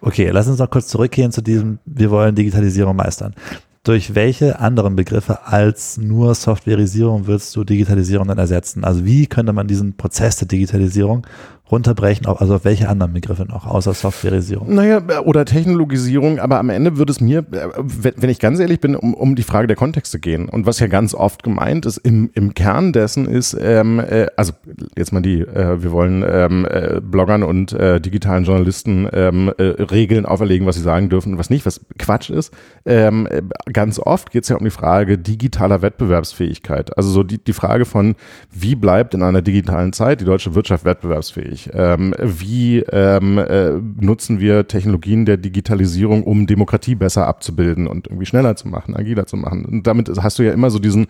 [0.01, 3.35] Okay, lass uns noch kurz zurückgehen zu diesem, wir wollen Digitalisierung meistern.
[3.83, 8.85] Durch welche anderen Begriffe als nur Softwareisierung würdest du Digitalisierung dann ersetzen?
[8.85, 11.27] Also wie könnte man diesen Prozess der Digitalisierung
[11.71, 14.75] runterbrechen, also auf welche anderen Begriffe noch, außer Softwareisierung?
[14.75, 18.95] Naja, oder Technologisierung, aber am Ende würde es mir, äh, wenn ich ganz ehrlich bin,
[18.95, 20.49] um, um die Frage der Kontexte gehen.
[20.49, 24.53] Und was ja ganz oft gemeint ist, im, im Kern dessen ist, ähm, äh, also
[24.97, 29.63] jetzt mal die, äh, wir wollen ähm, äh, Bloggern und äh, digitalen Journalisten ähm, äh,
[29.63, 32.53] Regeln auferlegen, was sie sagen dürfen und was nicht, was Quatsch ist.
[32.85, 33.41] Ähm, äh,
[33.73, 36.95] ganz oft geht es ja um die Frage digitaler Wettbewerbsfähigkeit.
[36.99, 38.17] Also so die, die Frage von,
[38.51, 41.54] wie bleibt in einer digitalen Zeit die deutsche Wirtschaft wettbewerbsfähig?
[41.55, 41.71] Wichtig.
[41.75, 48.27] Ähm, wie ähm, äh, nutzen wir Technologien der Digitalisierung, um Demokratie besser abzubilden und irgendwie
[48.27, 49.65] schneller zu machen, agiler zu machen?
[49.65, 51.07] Und damit hast du ja immer so diesen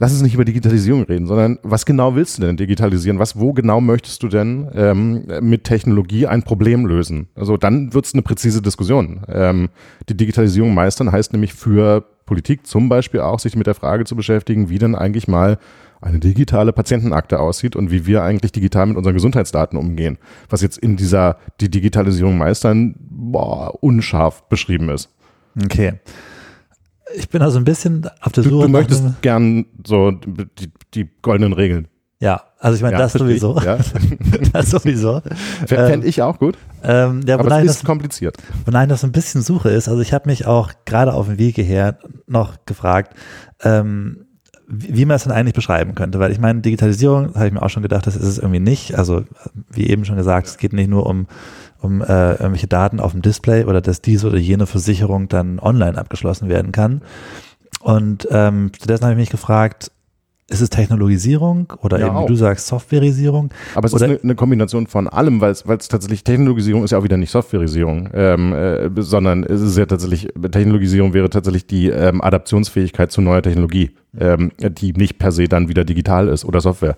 [0.00, 3.20] Lass uns nicht über Digitalisierung reden, sondern was genau willst du denn digitalisieren?
[3.20, 7.28] Was, wo genau möchtest du denn ähm, mit Technologie ein Problem lösen?
[7.36, 9.20] Also dann wird es eine präzise Diskussion.
[9.28, 9.68] Ähm,
[10.08, 14.16] die Digitalisierung meistern heißt nämlich für Politik zum Beispiel auch, sich mit der Frage zu
[14.16, 15.58] beschäftigen, wie denn eigentlich mal
[16.04, 20.18] eine digitale Patientenakte aussieht und wie wir eigentlich digital mit unseren Gesundheitsdaten umgehen,
[20.50, 25.08] was jetzt in dieser die Digitalisierung meistern boah, unscharf beschrieben ist.
[25.62, 25.94] Okay.
[27.16, 28.62] Ich bin also ein bisschen auf der Du, Suche.
[28.66, 31.88] du nach möchtest gern so die, die goldenen Regeln.
[32.20, 33.64] ja, also ich meine, Ja, das verstehe ich, sowieso.
[33.64, 33.78] Ja.
[34.52, 35.22] das sowieso.
[35.66, 38.36] Fände ich auch gut, Ähm, ja, aber es das ist kompliziert.
[38.64, 41.38] Wonach ich das ein bisschen suche ist, also ich habe mich auch gerade auf dem
[41.38, 43.14] Weg hierher noch gefragt,
[43.62, 44.26] ähm,
[44.66, 47.70] wie, man es denn eigentlich beschreiben könnte, weil ich meine, Digitalisierung, habe ich mir auch
[47.70, 48.94] schon gedacht, das ist es irgendwie nicht.
[48.96, 49.24] Also
[49.70, 51.26] wie eben schon gesagt, es geht nicht nur um,
[51.80, 55.98] um äh, irgendwelche Daten auf dem Display oder dass diese oder jene Versicherung dann online
[55.98, 57.02] abgeschlossen werden kann.
[57.80, 59.90] Und ähm, stattdessen habe ich mich gefragt,
[60.48, 62.24] ist es Technologisierung oder Ja, eben, auch.
[62.24, 63.50] wie du sagst, Softwareisierung?
[63.74, 66.84] Aber es Oder- ist eine, eine Kombination von allem, weil es weil es tatsächlich Technologisierung
[66.84, 71.30] ist ja auch wieder nicht Softwareisierung, ähm, äh, sondern es ist ja tatsächlich, Technologisierung wäre
[71.30, 76.28] tatsächlich die ähm, Adaptionsfähigkeit zu neuer Technologie, ähm, die nicht per se dann wieder digital
[76.28, 76.96] ist oder Software.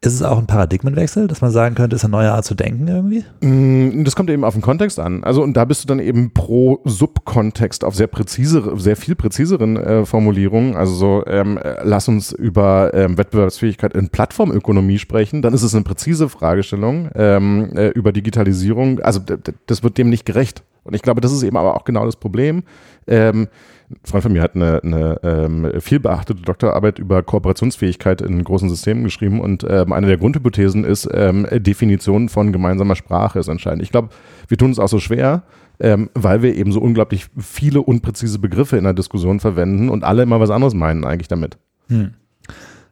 [0.00, 2.86] Ist es auch ein Paradigmenwechsel, dass man sagen könnte, ist eine neue Art zu denken
[2.86, 3.24] irgendwie?
[3.40, 5.24] Mm, Das kommt eben auf den Kontext an.
[5.24, 9.76] Also und da bist du dann eben pro Subkontext auf sehr präzise, sehr viel präziseren
[9.76, 10.76] äh, Formulierungen.
[10.76, 15.42] Also so, ähm, äh, lass uns über ähm, Wettbewerbsfähigkeit in Plattformökonomie sprechen.
[15.42, 19.00] Dann ist es eine präzise Fragestellung ähm, äh, über Digitalisierung.
[19.00, 19.20] Also
[19.66, 20.62] das wird dem nicht gerecht.
[20.84, 22.62] Und ich glaube, das ist eben aber auch genau das Problem.
[23.08, 23.48] Ähm,
[23.90, 28.68] ein Freund von mir hat eine, eine ähm, viel beachtete Doktorarbeit über Kooperationsfähigkeit in großen
[28.68, 33.82] Systemen geschrieben und ähm, eine der Grundhypothesen ist, ähm, Definition von gemeinsamer Sprache ist entscheidend.
[33.82, 34.10] Ich glaube,
[34.46, 35.42] wir tun es auch so schwer,
[35.80, 40.22] ähm, weil wir eben so unglaublich viele unpräzise Begriffe in der Diskussion verwenden und alle
[40.22, 41.56] immer was anderes meinen eigentlich damit.
[41.88, 42.12] Hm.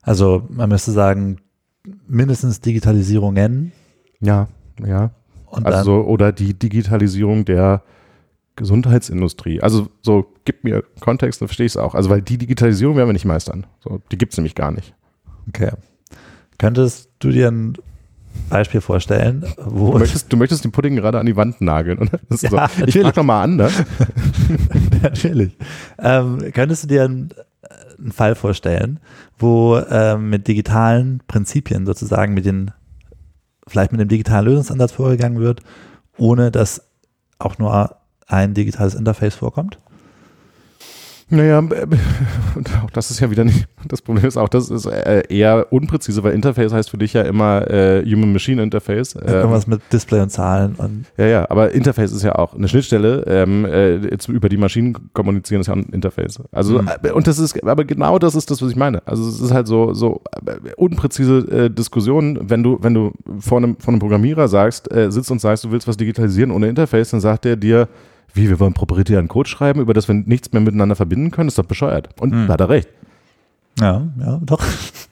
[0.00, 1.38] Also man müsste sagen,
[2.08, 3.72] mindestens Digitalisierungen
[4.20, 4.48] Ja,
[4.84, 5.10] ja.
[5.46, 7.82] und Also dann, oder die Digitalisierung der
[8.56, 9.60] Gesundheitsindustrie.
[9.60, 11.94] Also so, gib mir Kontext, dann verstehe ich es auch.
[11.94, 13.66] Also weil die Digitalisierung werden wir nicht meistern.
[13.80, 14.94] So, die gibt es nämlich gar nicht.
[15.48, 15.70] okay.
[16.58, 17.76] Könntest du dir ein
[18.48, 22.18] Beispiel vorstellen, wo Du möchtest, du möchtest den Pudding gerade an die Wand nageln, oder?
[22.30, 22.84] Ja, so.
[22.86, 23.70] Ich frag noch mal an, ne?
[25.02, 25.56] natürlich.
[25.98, 27.30] Ähm, könntest du dir einen,
[27.98, 29.00] einen Fall vorstellen,
[29.38, 32.70] wo ähm, mit digitalen Prinzipien sozusagen mit den,
[33.66, 35.60] vielleicht mit dem digitalen Lösungsansatz vorgegangen wird,
[36.16, 36.82] ohne dass
[37.38, 39.78] auch nur ein digitales Interface vorkommt?
[41.28, 41.86] Naja, äh,
[42.84, 46.22] auch das ist ja wieder nicht, das Problem ist auch, das ist äh, eher unpräzise,
[46.22, 49.16] weil Interface heißt für dich ja immer äh, Human-Machine-Interface.
[49.26, 52.68] Ähm, Irgendwas mit Display und Zahlen und ja, ja, aber Interface ist ja auch eine
[52.68, 56.40] Schnittstelle, ähm, äh, jetzt über die Maschinen kommunizieren ist ja ein Interface.
[56.52, 56.90] Also, Mhm.
[57.12, 59.02] und das ist, aber genau das ist das, was ich meine.
[59.04, 60.20] Also es ist halt so, so
[60.76, 63.10] unpräzise äh, Diskussionen, wenn du, wenn du
[63.40, 67.10] vor einem, vor einem Programmierer sagst, sitzt und sagst, du willst was digitalisieren ohne Interface,
[67.10, 67.88] dann sagt er dir,
[68.34, 71.58] wie, wir wollen proprietären Code schreiben, über das wir nichts mehr miteinander verbinden können, ist
[71.58, 72.08] doch bescheuert.
[72.20, 72.46] Und Mhm.
[72.46, 72.88] da hat er recht.
[73.80, 74.62] ja, ja, doch.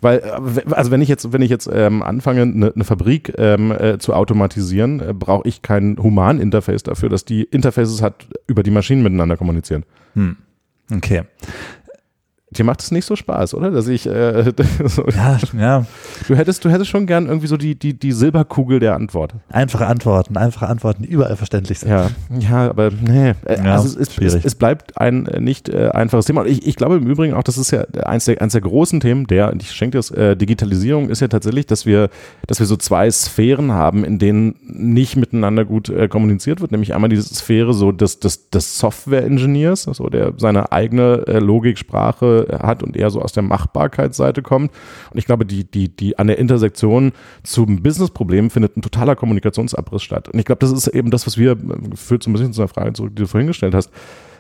[0.01, 3.71] Weil, äh, also wenn ich jetzt, wenn ich jetzt ähm, anfange, eine ne Fabrik ähm,
[3.73, 8.71] äh, zu automatisieren, äh, brauche ich kein Human-Interface dafür, dass die Interfaces hat, über die
[8.71, 9.85] Maschinen miteinander kommunizieren.
[10.15, 10.37] Hm.
[10.95, 11.23] Okay.
[12.57, 13.71] Dir macht es nicht so Spaß, oder?
[13.71, 14.53] Dass ich, äh,
[14.85, 15.87] so, Ja, ja.
[16.29, 19.35] du hättest, du hättest schon gern irgendwie so die, die, die Silberkugel der Antwort.
[19.51, 21.91] Einfache Antworten, einfache Antworten, die überall verständlich sind.
[21.91, 23.31] Ja, ja, aber nee.
[23.45, 24.45] Äh, Ja, also es, ist, es, schwierig.
[24.45, 26.43] es bleibt ein äh, nicht äh, einfaches Thema.
[26.43, 29.01] Und ich, ich glaube im Übrigen auch, das ist ja eins der, eins der großen
[29.01, 32.09] Themen, der, und ich schenke das, äh, Digitalisierung ist ja tatsächlich, dass wir,
[32.47, 36.73] dass wir so zwei Sphären haben, in denen nicht miteinander gut äh, kommuniziert wird.
[36.73, 41.39] Nämlich einmal diese Sphäre so des, des, des Software-Engineers, also der seine eigene äh,
[42.51, 44.71] Hat und eher so aus der Machbarkeitsseite kommt.
[45.11, 50.03] Und ich glaube, die, die, die an der Intersektion zum Businessproblem findet ein totaler Kommunikationsabriss
[50.03, 50.29] statt.
[50.29, 52.63] Und ich glaube, das ist eben das, was wir, äh, führt so ein bisschen zu
[52.63, 53.91] einer Frage zurück, die du vorhin gestellt hast.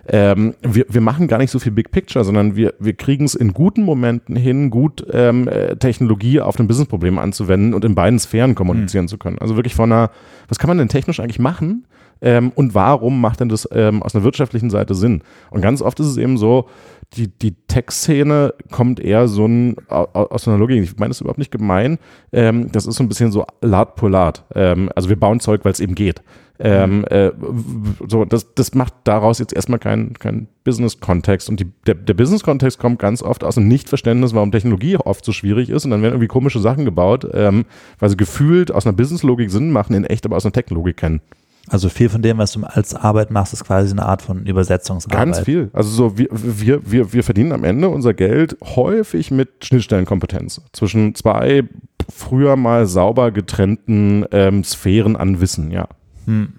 [0.06, 3.34] Ähm, wir, wir machen gar nicht so viel Big Picture, sondern wir, wir kriegen es
[3.34, 8.18] in guten Momenten hin, gut ähm, äh, Technologie auf ein Businessproblem anzuwenden und in beiden
[8.18, 9.38] Sphären kommunizieren zu können.
[9.38, 10.10] Also wirklich von einer,
[10.48, 11.86] was kann man denn technisch eigentlich machen?
[12.20, 15.22] Ähm, und warum macht denn das ähm, aus einer wirtschaftlichen Seite Sinn?
[15.50, 16.68] Und ganz oft ist es eben so,
[17.16, 20.82] die, die Tech-Szene kommt eher so ein, au- au- aus einer Logik.
[20.82, 21.98] Ich meine das ist überhaupt nicht gemein.
[22.32, 24.44] Ähm, das ist so ein bisschen so Lard pour Lard.
[24.54, 26.22] Ähm, also wir bauen Zeug, weil es eben geht.
[26.60, 31.48] Ähm, äh, w- so, das, das macht daraus jetzt erstmal keinen kein Business-Kontext.
[31.48, 35.32] Und die, der, der Business-Kontext kommt ganz oft aus einem Nichtverständnis, warum Technologie oft so
[35.32, 35.84] schwierig ist.
[35.84, 37.64] Und dann werden irgendwie komische Sachen gebaut, ähm,
[37.98, 41.20] weil sie gefühlt aus einer Business-Logik Sinn machen, in echt aber aus einer Tech-Logik kennen.
[41.68, 45.18] Also viel von dem, was du als Arbeit machst, ist quasi eine Art von Übersetzungsarbeit.
[45.18, 45.70] Ganz viel.
[45.72, 51.14] Also so wir, wir, wir, wir verdienen am Ende unser Geld häufig mit Schnittstellenkompetenz zwischen
[51.14, 51.64] zwei
[52.12, 55.88] früher mal sauber getrennten ähm, Sphären an Wissen, ja.
[56.26, 56.52] Hm.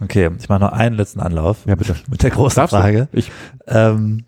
[0.00, 1.96] Okay, ich mache noch einen letzten Anlauf Ja, bitte.
[2.10, 2.78] mit der großen Darfst du?
[2.78, 3.08] Frage.
[3.12, 3.32] Ich,
[3.66, 4.24] Ähm,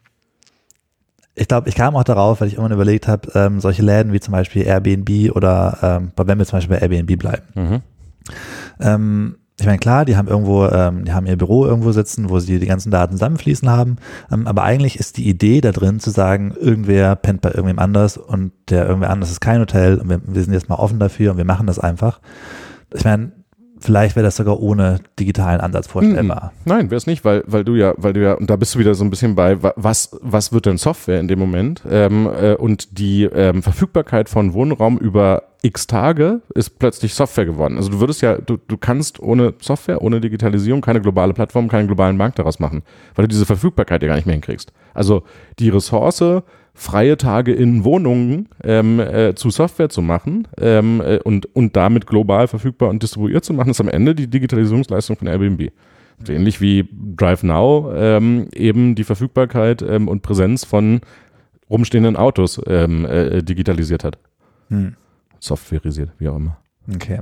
[1.35, 4.21] ich glaube, ich kam auch darauf, weil ich irgendwann überlegt habe, ähm, solche Läden wie
[4.21, 7.43] zum Beispiel Airbnb oder ähm, wenn wir zum Beispiel bei Airbnb bleiben.
[7.55, 7.83] Mhm.
[8.81, 12.39] Ähm, ich meine, klar, die haben irgendwo, ähm, die haben ihr Büro irgendwo sitzen, wo
[12.39, 13.97] sie die ganzen Daten zusammenfließen haben.
[14.33, 18.17] Ähm, aber eigentlich ist die Idee da drin zu sagen, irgendwer pennt bei irgendwem anders
[18.17, 21.33] und der irgendwer anders ist kein Hotel und wir, wir sind jetzt mal offen dafür
[21.33, 22.21] und wir machen das einfach.
[22.95, 23.33] Ich meine,
[23.81, 26.53] vielleicht wäre das sogar ohne digitalen Ansatz vorstellbar.
[26.55, 26.73] Mhm.
[26.73, 28.79] Nein, wäre es nicht, weil, weil du ja, weil du ja, und da bist du
[28.79, 31.83] wieder so ein bisschen bei, was, was wird denn Software in dem Moment?
[31.89, 37.77] Ähm, äh, und die ähm, Verfügbarkeit von Wohnraum über x Tage ist plötzlich Software geworden.
[37.77, 41.87] Also du würdest ja, du, du kannst ohne Software, ohne Digitalisierung keine globale Plattform, keinen
[41.87, 42.83] globalen Markt daraus machen,
[43.15, 44.73] weil du diese Verfügbarkeit ja gar nicht mehr hinkriegst.
[44.95, 45.23] Also
[45.59, 46.43] die Ressource,
[46.75, 52.07] freie Tage in Wohnungen ähm, äh, zu Software zu machen ähm, äh, und, und damit
[52.07, 55.73] global verfügbar und distribuiert zu machen, ist am Ende die Digitalisierungsleistung von Airbnb.
[56.25, 61.01] So ähnlich wie Drive Now ähm, eben die Verfügbarkeit ähm, und Präsenz von
[61.69, 64.19] rumstehenden Autos ähm, äh, digitalisiert hat.
[64.69, 64.97] Hm.
[65.39, 66.59] Softwareisiert, wie auch immer.
[66.93, 67.21] Okay.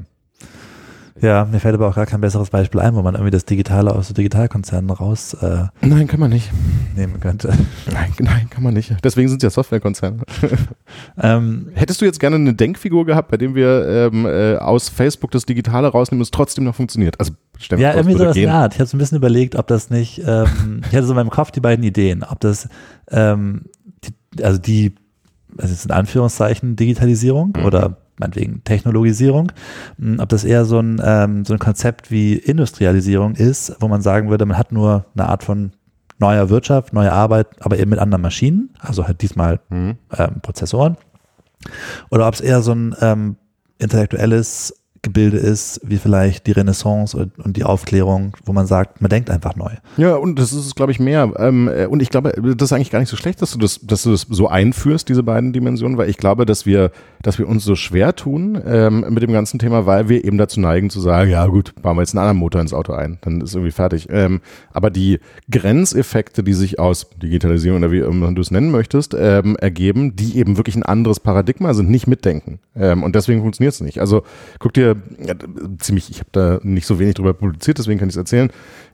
[1.21, 3.95] Ja, mir fällt aber auch gar kein besseres Beispiel ein, wo man irgendwie das Digitale
[3.95, 6.51] aus so Digitalkonzernen raus äh, Nein, kann man nicht.
[6.97, 7.49] nehmen könnte.
[7.93, 8.95] Nein, nein, kann man nicht.
[9.03, 10.19] Deswegen sind es ja Softwarekonzerne.
[11.21, 15.31] ähm, Hättest du jetzt gerne eine Denkfigur gehabt, bei dem wir ähm, äh, aus Facebook
[15.31, 17.19] das Digitale rausnehmen und es trotzdem noch funktioniert?
[17.19, 18.75] Also stell ja, irgendwie sowas in der Art.
[18.75, 21.31] Ich habe so ein bisschen überlegt, ob das nicht, ähm, ich hatte so in meinem
[21.31, 22.69] Kopf die beiden Ideen, ob das,
[23.11, 23.63] ähm,
[24.05, 24.95] die, also die,
[25.57, 27.65] also jetzt in Anführungszeichen Digitalisierung Mhm.
[27.65, 29.53] oder meinetwegen Technologisierung,
[29.99, 34.03] mh, ob das eher so ein, ähm, so ein Konzept wie Industrialisierung ist, wo man
[34.03, 35.73] sagen würde, man hat nur eine Art von
[36.19, 39.97] neuer Wirtschaft, neue Arbeit, aber eben mit anderen Maschinen, also halt diesmal Mhm.
[40.17, 40.97] ähm, Prozessoren.
[42.11, 43.37] Oder ob es eher so ein ähm,
[43.79, 44.75] intellektuelles
[45.09, 49.57] Gebilde ist, wie vielleicht die Renaissance und, die Aufklärung, wo man sagt, man denkt einfach
[49.57, 49.71] neu.
[49.97, 51.33] Ja, und das ist glaube ich, mehr.
[51.38, 53.81] Ähm, äh, und ich glaube, das ist eigentlich gar nicht so schlecht, dass du das,
[53.83, 56.90] dass du das so einführst, diese beiden Dimensionen, weil ich glaube, dass wir,
[57.23, 60.61] dass wir uns so schwer tun ähm, mit dem ganzen Thema, weil wir eben dazu
[60.61, 63.40] neigen zu sagen, ja gut, bauen wir jetzt einen anderen Motor ins Auto ein, dann
[63.40, 64.09] ist irgendwie fertig.
[64.11, 64.40] Ähm,
[64.73, 70.16] aber die Grenzeffekte, die sich aus Digitalisierung oder wie immer du es nennen möchtest, ergeben,
[70.16, 72.61] die eben wirklich ein anderes Paradigma sind, nicht mitdenken.
[72.75, 74.01] Und deswegen funktioniert es nicht.
[74.01, 74.23] Also
[74.59, 75.35] guck dir ja,
[75.79, 78.51] ziemlich, ich habe da nicht so wenig drüber publiziert, deswegen kann ich es erzählen.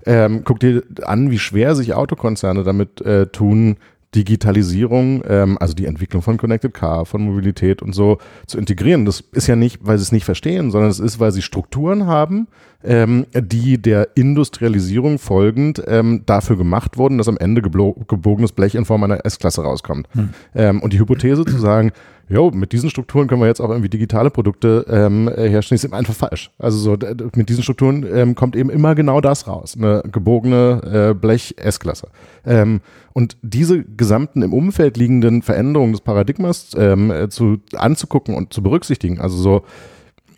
[0.07, 3.77] Ähm, guck dir an, wie schwer sich Autokonzerne damit äh, tun,
[4.15, 9.05] Digitalisierung, ähm, also die Entwicklung von Connected Car, von Mobilität und so zu integrieren.
[9.05, 12.07] Das ist ja nicht, weil sie es nicht verstehen, sondern es ist, weil sie Strukturen
[12.07, 12.47] haben,
[12.85, 18.85] ähm, die der Industrialisierung folgend ähm, dafür gemacht wurden, dass am Ende gebogenes Blech in
[18.85, 20.09] Form einer S-Klasse rauskommt.
[20.55, 21.93] Ähm, und die Hypothese zu sagen,
[22.29, 25.85] jo, mit diesen Strukturen können wir jetzt auch irgendwie digitale Produkte ähm, äh, herstellen, ist
[25.85, 26.51] eben einfach falsch.
[26.59, 26.99] Also so
[27.35, 32.09] mit diesen Strukturen ähm, kommt eben immer genau das raus, eine gebogene äh, Blech S-Klasse.
[32.47, 32.81] Ähm,
[33.13, 38.63] und diese gesamten im Umfeld liegenden Veränderungen des Paradigmas ähm, äh, zu anzugucken und zu
[38.63, 39.63] berücksichtigen, also so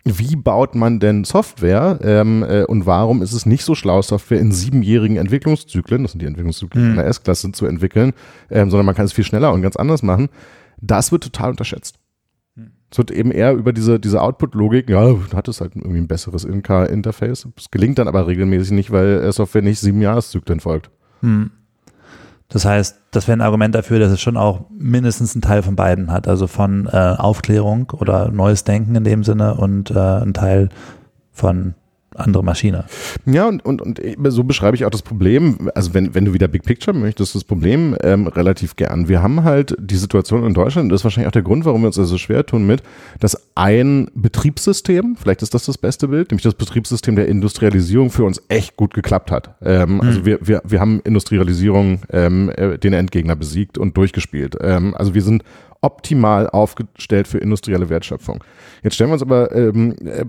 [0.09, 4.39] wie baut man denn Software ähm, äh, und warum ist es nicht so schlau, Software
[4.39, 8.13] in siebenjährigen Entwicklungszyklen, das sind die Entwicklungszyklen einer S-Klasse, zu entwickeln,
[8.49, 10.29] ähm, sondern man kann es viel schneller und ganz anders machen.
[10.81, 11.99] Das wird total unterschätzt.
[12.91, 16.45] Es wird eben eher über diese, diese Output-Logik, ja, du hattest halt irgendwie ein besseres
[16.45, 17.49] In-Car-Interface.
[17.57, 20.91] Es gelingt dann aber regelmäßig nicht, weil Software nicht sieben Jahreszyklen folgt.
[21.21, 21.51] Hm.
[22.49, 25.75] Das heißt, das wäre ein Argument dafür, dass es schon auch mindestens einen Teil von
[25.75, 26.29] beiden hat.
[26.29, 30.69] Also von äh, Aufklärung oder neues Denken in dem Sinne und äh, ein Teil
[31.33, 31.75] von
[32.19, 32.85] andere Maschine.
[33.25, 35.71] Ja, und, und, und so beschreibe ich auch das Problem.
[35.75, 39.09] Also wenn, wenn du wieder Big Picture möchtest, das Problem ähm, relativ gern.
[39.09, 41.87] Wir haben halt die Situation in Deutschland, das ist wahrscheinlich auch der Grund, warum wir
[41.87, 42.83] uns so schwer tun mit,
[43.21, 48.25] dass ein Betriebssystem, vielleicht ist das das beste Bild, nämlich das Betriebssystem der Industrialisierung für
[48.25, 49.57] uns echt gut geklappt hat.
[49.63, 54.57] Ähm, Also wir, wir, wir haben Industrialisierung ähm, äh, den Endgegner besiegt und durchgespielt.
[54.61, 55.43] Ähm, also wir sind
[55.87, 58.43] optimal aufgestellt für industrielle Wertschöpfung.
[58.83, 60.25] Jetzt stellen wir uns aber ähm, äh,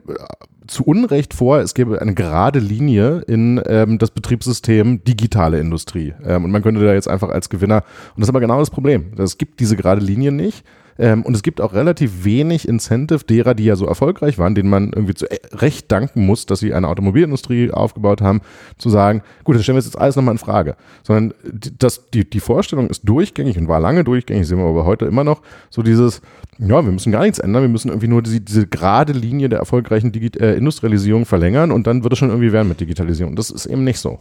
[0.67, 6.13] zu Unrecht vor, es gäbe eine gerade Linie in ähm, das Betriebssystem digitale Industrie.
[6.24, 7.78] Ähm, und man könnte da jetzt einfach als Gewinner,
[8.15, 10.63] und das ist aber genau das Problem, es gibt diese gerade Linie nicht.
[10.99, 14.69] Ähm, und es gibt auch relativ wenig Incentive derer, die ja so erfolgreich waren, denen
[14.69, 18.41] man irgendwie zu äh, Recht danken muss, dass sie eine Automobilindustrie aufgebaut haben,
[18.77, 20.75] zu sagen, gut, dann stellen wir jetzt alles nochmal in Frage.
[21.03, 24.86] Sondern die, das, die, die Vorstellung ist durchgängig und war lange durchgängig, sehen wir aber
[24.86, 26.21] heute immer noch, so dieses,
[26.60, 29.60] ja, wir müssen gar nichts ändern, wir müssen irgendwie nur diese, diese gerade Linie der
[29.60, 33.36] erfolgreichen Digi äh, Industrialisierung verlängern und dann wird es schon irgendwie werden mit Digitalisierung.
[33.36, 34.19] Das ist eben nicht so.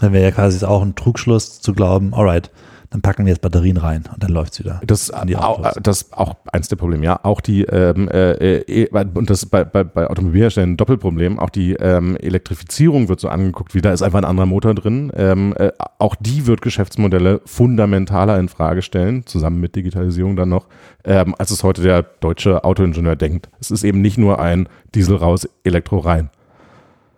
[0.00, 2.50] Dann wäre ja quasi auch ein Trugschluss zu glauben, alright,
[2.90, 4.80] dann packen wir jetzt Batterien rein und dann läuft es wieder.
[4.86, 7.20] Das, auch, das auch eins der Probleme, ja.
[7.22, 11.50] Auch die, ähm, äh, äh, und das ist bei, bei, bei Automobilherstellern ein Doppelproblem, auch
[11.50, 15.12] die ähm, Elektrifizierung wird so angeguckt, wie da ist einfach ein anderer Motor drin.
[15.14, 20.66] Ähm, äh, auch die wird Geschäftsmodelle fundamentaler in Frage stellen, zusammen mit Digitalisierung dann noch,
[21.04, 23.50] ähm, als es heute der deutsche Autoingenieur denkt.
[23.60, 26.30] Es ist eben nicht nur ein Diesel raus, Elektro rein.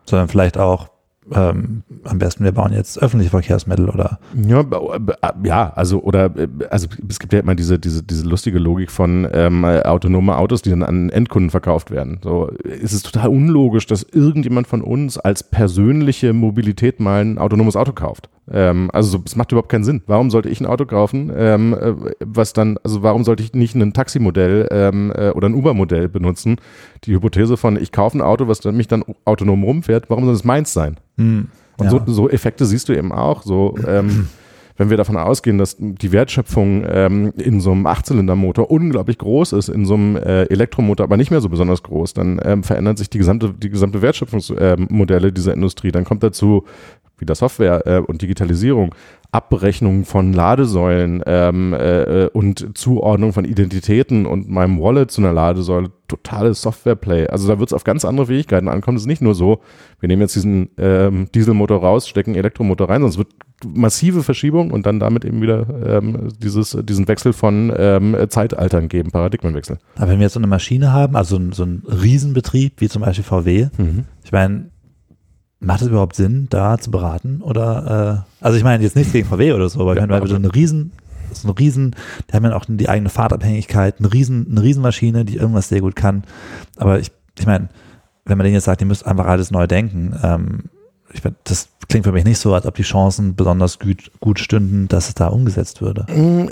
[0.04, 0.89] Sondern vielleicht auch
[1.32, 4.64] ähm, am besten wir bauen jetzt öffentliche Verkehrsmittel oder ja,
[5.44, 6.30] ja also oder
[6.70, 10.70] also es gibt ja immer diese diese diese lustige Logik von ähm, autonome Autos, die
[10.70, 12.18] dann an Endkunden verkauft werden.
[12.22, 17.76] So es ist total unlogisch, dass irgendjemand von uns als persönliche Mobilität mal ein autonomes
[17.76, 18.28] Auto kauft.
[18.52, 20.02] Ähm, also es macht überhaupt keinen Sinn.
[20.06, 23.74] Warum sollte ich ein Auto kaufen, ähm, äh, was dann, also warum sollte ich nicht
[23.74, 26.56] ein Taximodell ähm, äh, oder ein Uber-Modell benutzen?
[27.04, 30.34] Die Hypothese von, ich kaufe ein Auto, was dann, mich dann autonom rumfährt, warum soll
[30.34, 30.96] es meins sein?
[31.16, 31.90] Hm, Und ja.
[31.90, 33.42] so, so, Effekte siehst du eben auch.
[33.42, 34.28] So, ähm,
[34.80, 39.68] wenn wir davon ausgehen, dass die Wertschöpfung ähm, in so einem Achtzylindermotor unglaublich groß ist,
[39.68, 43.10] in so einem äh, Elektromotor aber nicht mehr so besonders groß, dann ähm, verändert sich
[43.10, 45.92] die gesamte, die gesamte Wertschöpfungsmodelle äh, dieser Industrie.
[45.92, 46.64] Dann kommt dazu
[47.20, 48.94] wieder Software äh, und Digitalisierung,
[49.32, 55.90] Abrechnung von Ladesäulen ähm, äh, und Zuordnung von Identitäten und meinem Wallet zu einer Ladesäule,
[56.08, 57.28] totales Software-Play.
[57.28, 58.96] Also da wird es auf ganz andere Fähigkeiten ankommen.
[58.96, 59.60] Es ist nicht nur so,
[60.00, 63.28] wir nehmen jetzt diesen ähm, Dieselmotor raus, stecken Elektromotor rein, sondern es wird
[63.64, 69.12] massive Verschiebung und dann damit eben wieder ähm, dieses, diesen Wechsel von ähm, Zeitaltern geben,
[69.12, 69.78] Paradigmenwechsel.
[69.96, 73.24] Aber wenn wir jetzt so eine Maschine haben, also so ein Riesenbetrieb wie zum Beispiel
[73.24, 74.06] VW, mhm.
[74.24, 74.70] ich meine,
[75.60, 77.42] Macht es überhaupt Sinn, da zu beraten?
[77.42, 80.26] Oder äh, also ich meine jetzt nichts gegen VW oder so, aber ja, wir haben
[80.26, 80.92] so eine riesen,
[81.32, 81.94] so eine riesen,
[82.28, 85.96] die haben ja auch die eigene Fahrtabhängigkeit, eine riesen, eine Riesenmaschine, die irgendwas sehr gut
[85.96, 86.24] kann.
[86.76, 87.68] Aber ich, ich meine,
[88.24, 90.62] wenn man denen jetzt sagt, die müsst einfach alles neu denken, ähm,
[91.12, 94.38] ich mein, das klingt für mich nicht so, als ob die Chancen besonders gut, gut
[94.38, 96.06] stünden, dass es da umgesetzt würde.
[96.12, 96.48] Mm,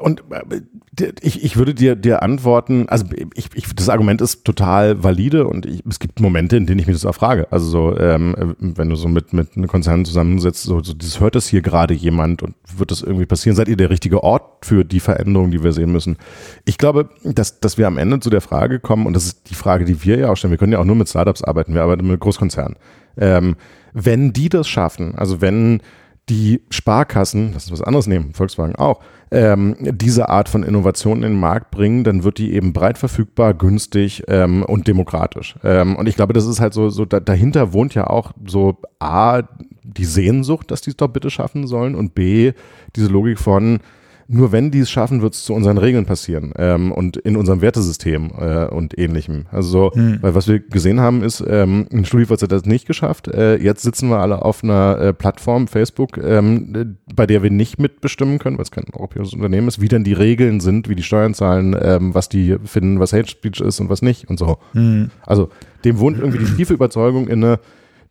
[0.00, 5.02] und äh, ich, ich würde dir, dir antworten, also ich, ich, das Argument ist total
[5.02, 7.50] valide und ich, es gibt Momente, in denen ich mir das auch frage.
[7.50, 11.34] Also so, ähm, wenn du so mit, mit einem Konzern zusammensitzt, so, so das hört
[11.34, 13.56] das hier gerade jemand und wird das irgendwie passieren?
[13.56, 16.16] Seid ihr der richtige Ort für die Veränderung, die wir sehen müssen?
[16.64, 19.54] Ich glaube, dass, dass wir am Ende zu der Frage kommen, und das ist die
[19.54, 21.82] Frage, die wir ja auch stellen, wir können ja auch nur mit Startups arbeiten, wir
[21.82, 22.76] arbeiten mit Großkonzernen.
[23.16, 23.56] Ähm,
[23.94, 25.80] wenn die das schaffen, also wenn
[26.28, 31.32] die Sparkassen, das ist was anderes nehmen, Volkswagen auch, ähm, diese Art von Innovation in
[31.32, 35.56] den Markt bringen, dann wird die eben breit verfügbar, günstig ähm, und demokratisch.
[35.62, 38.78] Ähm, und ich glaube, das ist halt so, so da, dahinter wohnt ja auch so
[38.98, 39.42] A,
[39.82, 42.52] die Sehnsucht, dass die es doch bitte schaffen sollen und B,
[42.96, 43.80] diese Logik von,
[44.28, 47.60] nur wenn die es schaffen, wird es zu unseren Regeln passieren ähm, und in unserem
[47.60, 49.46] Wertesystem äh, und ähnlichem.
[49.50, 50.18] Also, hm.
[50.20, 53.28] weil was wir gesehen haben, ist, ähm, in StudiVZ hat das nicht geschafft.
[53.28, 57.78] Äh, jetzt sitzen wir alle auf einer äh, Plattform, Facebook, ähm, bei der wir nicht
[57.78, 61.02] mitbestimmen können, weil es kein europäisches Unternehmen ist, wie dann die Regeln sind, wie die
[61.02, 64.58] Steuern zahlen, ähm, was die finden, was Hate Speech ist und was nicht und so.
[64.72, 65.10] Hm.
[65.26, 65.50] Also,
[65.84, 67.58] dem wohnt irgendwie die tiefe Überzeugung inne,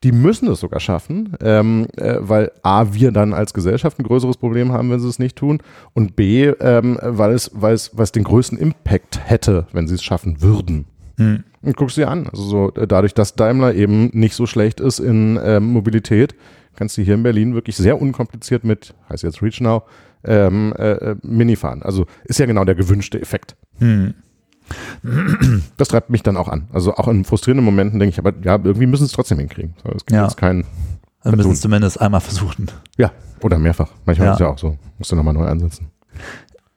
[0.04, 4.38] die müssen es sogar schaffen, ähm, äh, weil A, wir dann als Gesellschaft ein größeres
[4.38, 5.60] Problem haben, wenn sie es nicht tun
[5.94, 9.96] und B, ähm, weil, es, weil, es, weil es den größten Impact hätte, wenn sie
[9.96, 10.86] es schaffen würden.
[11.18, 11.44] Hm.
[11.62, 15.00] Und guckst dir an, also so, äh, dadurch, dass Daimler eben nicht so schlecht ist
[15.00, 16.36] in ähm, Mobilität,
[16.76, 19.84] kannst du hier in Berlin wirklich sehr unkompliziert mit, heißt jetzt Reach Now,
[20.26, 21.82] ähm, äh, äh Mini fahren.
[21.84, 23.56] Also ist ja genau der gewünschte Effekt.
[23.80, 24.16] Hm.
[25.78, 26.67] Das treibt mich dann auch an.
[26.71, 29.76] Also auch in frustrierenden Momenten denke ich, aber ja, irgendwie müssen es trotzdem hinkriegen.
[29.84, 30.23] Es gibt ja.
[30.23, 30.65] jetzt keinen.
[31.23, 32.67] Wir müssen es zumindest einmal versuchen.
[32.97, 33.89] Ja, oder mehrfach.
[34.06, 34.34] Manchmal ja.
[34.34, 34.78] ist es ja auch so.
[34.97, 35.88] Musst du nochmal neu ansetzen.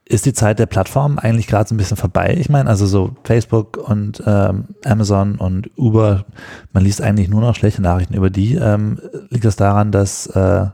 [0.05, 2.37] Ist die Zeit der Plattform eigentlich gerade so ein bisschen vorbei?
[2.39, 6.25] Ich meine, also so Facebook und ähm, Amazon und Uber,
[6.71, 8.55] man liest eigentlich nur noch schlechte Nachrichten über die.
[8.55, 10.67] Ähm, liegt das daran, dass äh,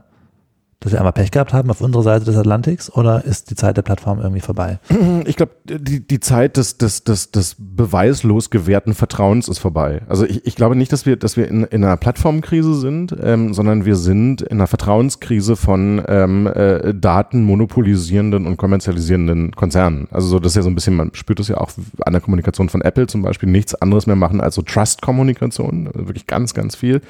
[0.84, 3.78] dass wir einmal Pech gehabt haben auf unserer Seite des Atlantiks oder ist die Zeit
[3.78, 4.78] der Plattform irgendwie vorbei?
[5.26, 10.02] Ich glaube, die, die Zeit des, des, des, des beweislos gewährten Vertrauens ist vorbei.
[10.08, 13.54] Also ich, ich glaube nicht, dass wir, dass wir in, in einer Plattformkrise sind, ähm,
[13.54, 20.08] sondern wir sind in einer Vertrauenskrise von ähm, äh, Daten monopolisierenden und kommerzialisierenden Konzernen.
[20.10, 21.70] Also so, das ist ja so ein bisschen, man spürt das ja auch
[22.04, 26.06] an der Kommunikation von Apple zum Beispiel, nichts anderes mehr machen als so Trust-Kommunikation, also
[26.06, 27.00] wirklich ganz, ganz viel.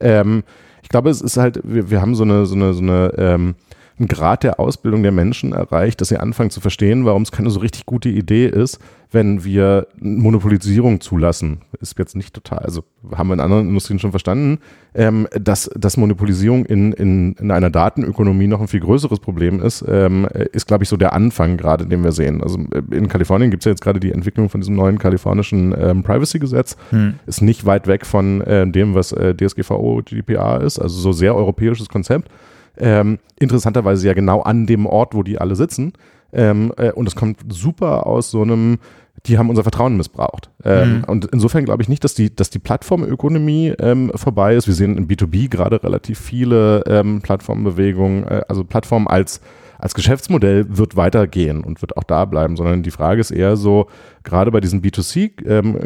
[0.00, 0.42] Ähm,
[0.82, 3.54] ich glaube, es ist halt, wir, wir haben so eine, so eine, so eine, ähm,
[4.02, 7.50] einen Grad der Ausbildung der Menschen erreicht, dass sie anfangen zu verstehen, warum es keine
[7.50, 8.78] so richtig gute Idee ist,
[9.12, 11.60] wenn wir Monopolisierung zulassen.
[11.80, 12.82] Ist jetzt nicht total, also
[13.14, 14.58] haben wir in anderen Industrien schon verstanden,
[14.94, 19.84] ähm, dass, dass Monopolisierung in, in, in einer Datenökonomie noch ein viel größeres Problem ist,
[19.86, 22.42] ähm, ist, glaube ich, so der Anfang gerade, den wir sehen.
[22.42, 25.74] Also äh, in Kalifornien gibt es ja jetzt gerade die Entwicklung von diesem neuen kalifornischen
[25.78, 26.76] ähm, Privacy-Gesetz.
[26.90, 27.14] Hm.
[27.26, 31.36] Ist nicht weit weg von äh, dem, was äh, DSGVO, GDPR ist, also so sehr
[31.36, 32.28] europäisches Konzept.
[32.78, 35.92] Ähm, interessanterweise ja genau an dem Ort, wo die alle sitzen.
[36.32, 38.78] Ähm, äh, und es kommt super aus so einem,
[39.26, 40.50] die haben unser Vertrauen missbraucht.
[40.64, 41.04] Ähm, mhm.
[41.04, 44.66] Und insofern glaube ich nicht, dass die, dass die Plattformökonomie ähm, vorbei ist.
[44.66, 49.40] Wir sehen in B2B gerade relativ viele ähm, Plattformbewegungen, äh, also Plattformen als
[49.82, 53.88] als Geschäftsmodell wird weitergehen und wird auch da bleiben, sondern die Frage ist eher so,
[54.22, 55.76] gerade bei diesen B2C, ähm,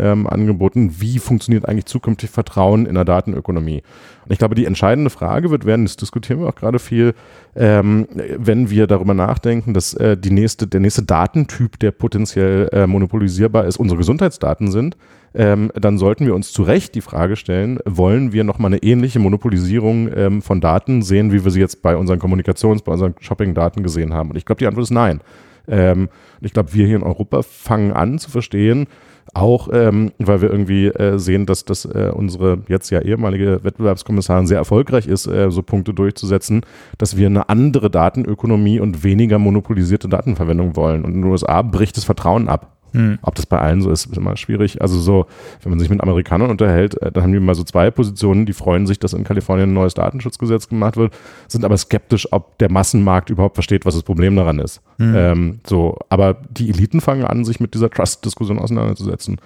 [0.00, 3.84] ähm, Angeboten, wie funktioniert eigentlich zukünftig Vertrauen in der Datenökonomie?
[4.24, 7.14] Und ich glaube, die entscheidende Frage wird werden, das diskutieren wir auch gerade viel,
[7.54, 12.88] ähm, wenn wir darüber nachdenken, dass äh, die nächste, der nächste Datentyp, der potenziell äh,
[12.88, 14.96] monopolisierbar ist, unsere Gesundheitsdaten sind,
[15.34, 19.18] ähm, dann sollten wir uns zu Recht die Frage stellen, wollen wir nochmal eine ähnliche
[19.18, 23.82] Monopolisierung ähm, von Daten sehen, wie wir sie jetzt bei unseren Kommunikations-, bei unseren Shopping-Daten
[23.82, 24.30] gesehen haben?
[24.30, 25.20] Und ich glaube, die Antwort ist nein.
[25.68, 26.08] Ähm,
[26.40, 28.86] ich glaube, wir hier in Europa fangen an zu verstehen,
[29.32, 34.48] auch ähm, weil wir irgendwie äh, sehen, dass, dass äh, unsere jetzt ja ehemalige Wettbewerbskommissarin
[34.48, 36.62] sehr erfolgreich ist, äh, so Punkte durchzusetzen,
[36.98, 41.04] dass wir eine andere Datenökonomie und weniger monopolisierte Datenverwendung wollen.
[41.04, 42.79] Und in den USA bricht das Vertrauen ab.
[42.92, 43.18] Hm.
[43.22, 44.82] Ob das bei allen so ist, ist immer schwierig.
[44.82, 45.26] Also so,
[45.62, 48.52] wenn man sich mit Amerikanern unterhält, äh, dann haben die immer so zwei Positionen, die
[48.52, 51.12] freuen sich, dass in Kalifornien ein neues Datenschutzgesetz gemacht wird,
[51.48, 54.80] sind aber skeptisch, ob der Massenmarkt überhaupt versteht, was das Problem daran ist.
[54.98, 55.14] Hm.
[55.16, 59.38] Ähm, so, aber die Eliten fangen an, sich mit dieser Trust-Diskussion auseinanderzusetzen.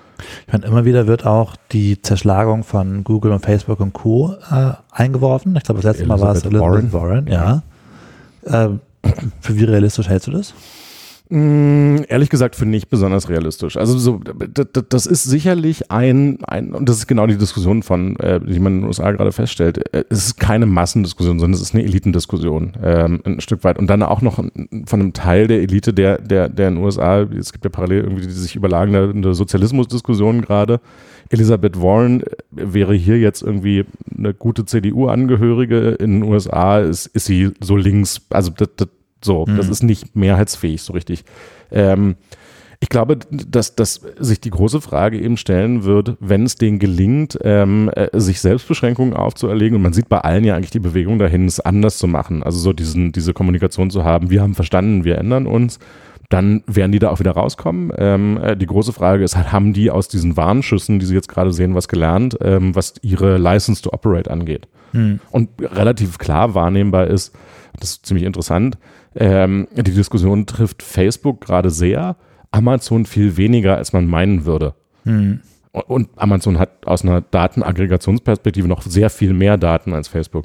[0.46, 4.34] Ich meine, immer wieder wird auch die Zerschlagung von Google und Facebook und Co.
[4.50, 5.56] Äh, eingeworfen.
[5.56, 7.26] Ich glaube, das letzte Elizabeth Mal war es Elizabeth Warren.
[7.26, 7.62] Warren ja.
[8.44, 8.78] Äh,
[9.40, 10.54] für wie realistisch hältst du das?
[11.30, 13.78] Mm, ehrlich gesagt, für nicht besonders realistisch.
[13.78, 14.20] Also so,
[14.90, 18.74] das ist sicherlich ein, ein, und das ist genau die Diskussion von, äh, die man
[18.74, 19.78] in den USA gerade feststellt.
[19.94, 23.78] Äh, es ist keine Massendiskussion, sondern es ist eine Elitendiskussion, ähm, ein Stück weit.
[23.78, 27.22] Und dann auch noch von einem Teil der Elite, der, der, der in den USA,
[27.22, 30.78] es gibt ja parallel irgendwie die sich überlagende Sozialismusdiskussion gerade.
[31.30, 35.92] Elisabeth Warren äh, wäre hier jetzt irgendwie eine gute CDU-Angehörige.
[35.92, 38.88] In den USA ist, ist sie so links, also das, das
[39.24, 39.56] so, mhm.
[39.56, 41.24] das ist nicht mehrheitsfähig so richtig.
[41.70, 42.16] Ähm,
[42.80, 47.38] ich glaube, dass, dass sich die große Frage eben stellen wird, wenn es denen gelingt,
[47.42, 51.46] ähm, äh, sich Selbstbeschränkungen aufzuerlegen, und man sieht bei allen ja eigentlich die Bewegung dahin,
[51.46, 55.16] es anders zu machen, also so diesen, diese Kommunikation zu haben, wir haben verstanden, wir
[55.16, 55.78] ändern uns,
[56.28, 57.92] dann werden die da auch wieder rauskommen.
[57.96, 61.28] Ähm, äh, die große Frage ist halt, haben die aus diesen Warnschüssen, die sie jetzt
[61.28, 64.68] gerade sehen, was gelernt, ähm, was ihre License to Operate angeht?
[64.92, 65.20] Hm.
[65.30, 67.34] Und relativ klar wahrnehmbar ist,
[67.78, 68.78] das ist ziemlich interessant,
[69.16, 72.16] ähm, die Diskussion trifft Facebook gerade sehr,
[72.50, 74.74] Amazon viel weniger, als man meinen würde.
[75.04, 75.40] Hm.
[75.72, 80.44] Und Amazon hat aus einer Datenaggregationsperspektive noch sehr viel mehr Daten als Facebook.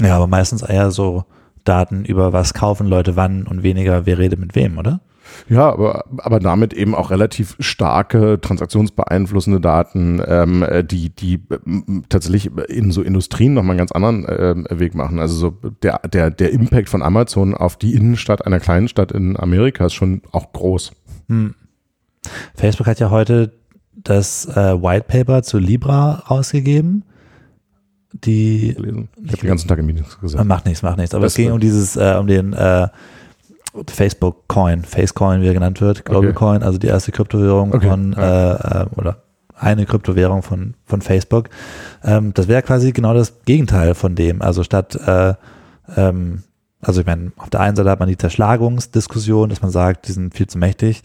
[0.00, 1.24] Ja, aber meistens eher so
[1.68, 5.00] Daten über was kaufen Leute wann und weniger wer redet mit wem, oder?
[5.48, 11.40] Ja, aber, aber damit eben auch relativ starke transaktionsbeeinflussende Daten, ähm, äh, die, die
[12.08, 15.18] tatsächlich in so Industrien nochmal einen ganz anderen äh, Weg machen.
[15.18, 19.36] Also so der, der, der Impact von Amazon auf die Innenstadt einer kleinen Stadt in
[19.36, 20.92] Amerika ist schon auch groß.
[21.28, 21.54] Hm.
[22.54, 23.52] Facebook hat ja heute
[23.94, 27.04] das äh, White Paper zu Libra rausgegeben.
[28.12, 29.08] Die, ich habe
[29.40, 30.44] den ganzen Tag im Meetings gesagt.
[30.44, 31.14] Macht nichts, macht nichts.
[31.14, 32.88] Aber das es ging um dieses, äh, um den äh,
[33.88, 36.38] Facebook Coin, Facecoin, wie er genannt wird, Global okay.
[36.38, 37.88] Coin, also die erste Kryptowährung okay.
[37.88, 38.82] von ja.
[38.82, 39.22] äh, oder
[39.58, 41.48] eine Kryptowährung von, von Facebook.
[42.04, 44.42] Ähm, das wäre quasi genau das Gegenteil von dem.
[44.42, 45.34] Also statt, äh,
[45.96, 46.42] ähm,
[46.80, 50.12] also ich meine, auf der einen Seite hat man die Zerschlagungsdiskussion, dass man sagt, die
[50.12, 51.02] sind viel zu mächtig.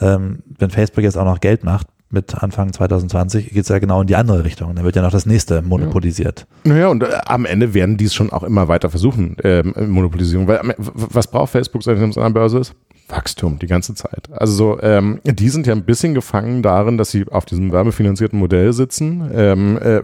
[0.00, 4.00] Ähm, wenn Facebook jetzt auch noch Geld macht, mit Anfang 2020 geht es ja genau
[4.00, 4.74] in die andere Richtung.
[4.74, 6.46] Dann wird ja noch das nächste monopolisiert.
[6.64, 6.72] Ja.
[6.72, 10.48] Naja, und äh, am Ende werden die es schon auch immer weiter versuchen, ähm, Monopolisierung.
[10.48, 12.74] Weil was braucht Facebook, seitdem es an der Börse ist?
[13.08, 14.30] Wachstum die ganze Zeit.
[14.32, 18.38] Also so, ähm, die sind ja ein bisschen gefangen darin, dass sie auf diesem werbefinanzierten
[18.38, 20.00] Modell sitzen, ähm, äh,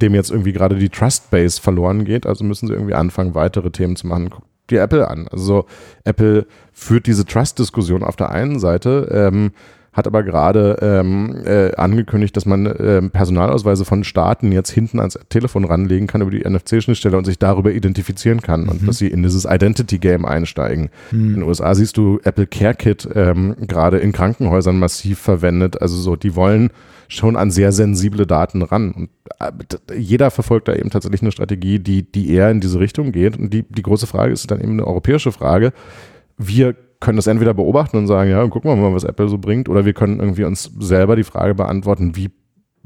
[0.00, 2.26] dem jetzt irgendwie gerade die Trust Base verloren geht.
[2.26, 4.30] Also müssen sie irgendwie anfangen, weitere Themen zu machen.
[4.30, 5.28] Guck dir Apple an.
[5.28, 5.66] Also
[6.04, 9.08] Apple führt diese Trust-Diskussion auf der einen Seite.
[9.10, 9.52] Ähm,
[9.98, 15.18] hat aber gerade ähm, äh, angekündigt, dass man äh, Personalausweise von Staaten jetzt hinten ans
[15.28, 18.68] Telefon ranlegen kann über die NFC-Schnittstelle und sich darüber identifizieren kann mhm.
[18.68, 20.90] und dass sie in dieses Identity-Game einsteigen.
[21.10, 21.20] Mhm.
[21.20, 25.82] In den USA siehst du Apple Care Kit ähm, gerade in Krankenhäusern massiv verwendet.
[25.82, 26.70] Also so, die wollen
[27.08, 28.92] schon an sehr sensible Daten ran.
[28.92, 29.08] Und
[29.40, 33.36] äh, jeder verfolgt da eben tatsächlich eine Strategie, die, die eher in diese Richtung geht.
[33.36, 35.72] Und die, die große Frage ist dann eben eine europäische Frage.
[36.36, 39.68] Wir können das entweder beobachten und sagen, ja, gucken wir mal, was Apple so bringt,
[39.68, 42.30] oder wir können irgendwie uns selber die Frage beantworten, wie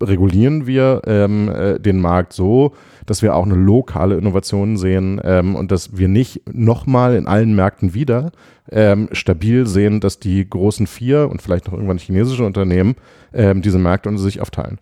[0.01, 2.73] regulieren wir ähm, äh, den Markt so,
[3.07, 7.55] dass wir auch eine lokale Innovation sehen ähm, und dass wir nicht nochmal in allen
[7.55, 8.33] Märkten wieder
[8.71, 12.97] ähm, stabil sehen, dass die großen vier und vielleicht noch irgendwann chinesische Unternehmen
[13.33, 14.79] ähm, diese Märkte unter sich aufteilen.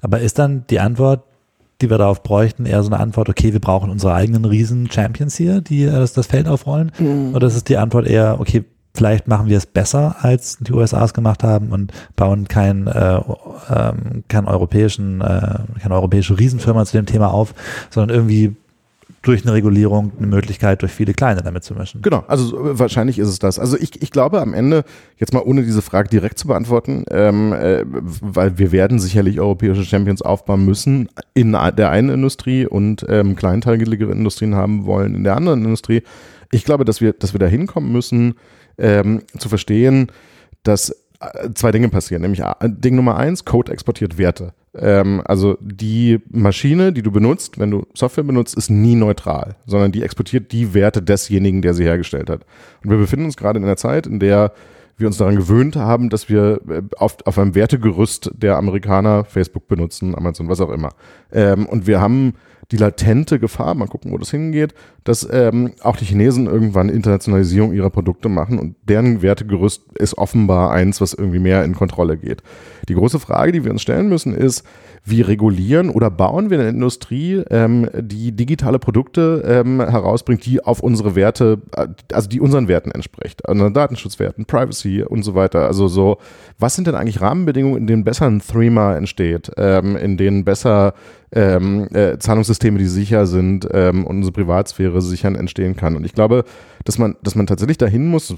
[0.00, 1.24] Aber ist dann die Antwort,
[1.80, 5.60] die wir darauf bräuchten, eher so eine Antwort, okay, wir brauchen unsere eigenen Riesen-Champions hier,
[5.60, 6.92] die äh, das, das Feld aufrollen?
[6.98, 7.34] Mhm.
[7.34, 8.64] Oder ist es die Antwort eher, okay,
[8.94, 13.20] vielleicht machen wir es besser, als die USA es gemacht haben und bauen kein, äh,
[13.70, 17.54] ähm, keinen europäischen, äh, keine europäische Riesenfirma zu dem Thema auf,
[17.90, 18.56] sondern irgendwie
[19.28, 22.00] durch eine Regulierung eine Möglichkeit, durch viele kleine damit zu mischen.
[22.00, 23.58] Genau, also wahrscheinlich ist es das.
[23.58, 24.84] Also ich, ich glaube am Ende,
[25.18, 29.84] jetzt mal ohne diese Frage direkt zu beantworten, ähm, äh, weil wir werden sicherlich europäische
[29.84, 35.36] Champions aufbauen müssen in der einen Industrie und ähm, kleinteiligere Industrien haben wollen in der
[35.36, 36.02] anderen Industrie.
[36.50, 38.34] Ich glaube, dass wir, dass wir da hinkommen müssen,
[38.78, 40.10] ähm, zu verstehen,
[40.62, 42.22] dass äh, zwei Dinge passieren.
[42.22, 44.54] Nämlich äh, Ding Nummer eins, Code exportiert Werte.
[44.80, 49.92] Ähm, also die Maschine, die du benutzt, wenn du Software benutzt, ist nie neutral, sondern
[49.92, 52.44] die exportiert die Werte desjenigen, der sie hergestellt hat.
[52.82, 54.52] Und wir befinden uns gerade in einer Zeit, in der
[54.98, 59.68] wir uns daran gewöhnt haben, dass wir äh, auf, auf einem Wertegerüst der Amerikaner Facebook
[59.68, 60.90] benutzen, Amazon, was auch immer.
[61.32, 62.34] Ähm, und wir haben
[62.70, 64.74] die latente Gefahr, mal gucken, wo das hingeht,
[65.04, 70.70] dass ähm, auch die Chinesen irgendwann Internationalisierung ihrer Produkte machen und deren Wertegerüst ist offenbar
[70.70, 72.42] eins, was irgendwie mehr in Kontrolle geht.
[72.88, 74.64] Die große Frage, die wir uns stellen müssen, ist,
[75.04, 80.80] wie regulieren oder bauen wir eine Industrie, ähm, die digitale Produkte ähm, herausbringt, die auf
[80.80, 85.66] unsere Werte, äh, also die unseren Werten entspricht, unseren Datenschutzwerten, Privacy und so weiter.
[85.66, 86.18] Also so,
[86.58, 90.94] was sind denn eigentlich Rahmenbedingungen, in denen besser ein Threema entsteht, ähm, in denen besser
[91.32, 95.96] ähm, äh, Zahlungssysteme, die sicher sind ähm, und unsere Privatsphäre sichern, entstehen kann.
[95.96, 96.44] Und ich glaube,
[96.84, 98.34] dass man, dass man tatsächlich dahin muss,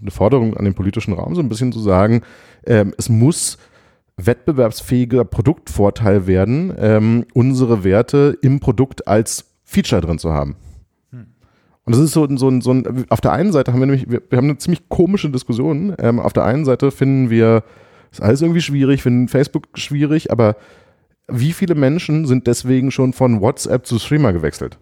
[0.00, 2.22] eine Forderung an den politischen Raum, so ein bisschen zu sagen,
[2.66, 3.58] ähm, es muss
[4.16, 10.56] wettbewerbsfähiger Produktvorteil werden, ähm, unsere Werte im Produkt als Feature drin zu haben.
[11.86, 14.20] Und das ist so, so, so ein, auf der einen Seite haben wir nämlich, wir,
[14.28, 15.94] wir haben eine ziemlich komische Diskussion.
[15.98, 17.62] Ähm, auf der einen Seite finden wir,
[18.10, 20.56] ist alles irgendwie schwierig, finden Facebook schwierig, aber
[21.28, 24.78] wie viele Menschen sind deswegen schon von WhatsApp zu Streamer gewechselt?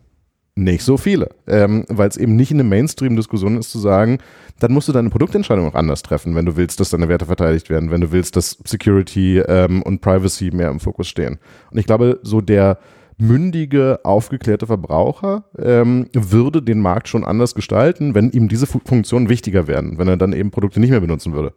[0.57, 4.18] Nicht so viele, ähm, weil es eben nicht in der Mainstream-Diskussion ist zu sagen,
[4.61, 7.70] dann musst du deine Produktentscheidung auch anders treffen, wenn du willst, dass deine Werte verteidigt
[7.70, 11.40] werden, wenn du willst, dass Security ähm, und Privacy mehr im Fokus stehen.
[11.72, 12.78] Und ich glaube, so der
[13.18, 19.66] mündige, aufgeklärte Verbraucher ähm, würde den Markt schon anders gestalten, wenn ihm diese Funktionen wichtiger
[19.66, 21.52] werden, wenn er dann eben Produkte nicht mehr benutzen würde.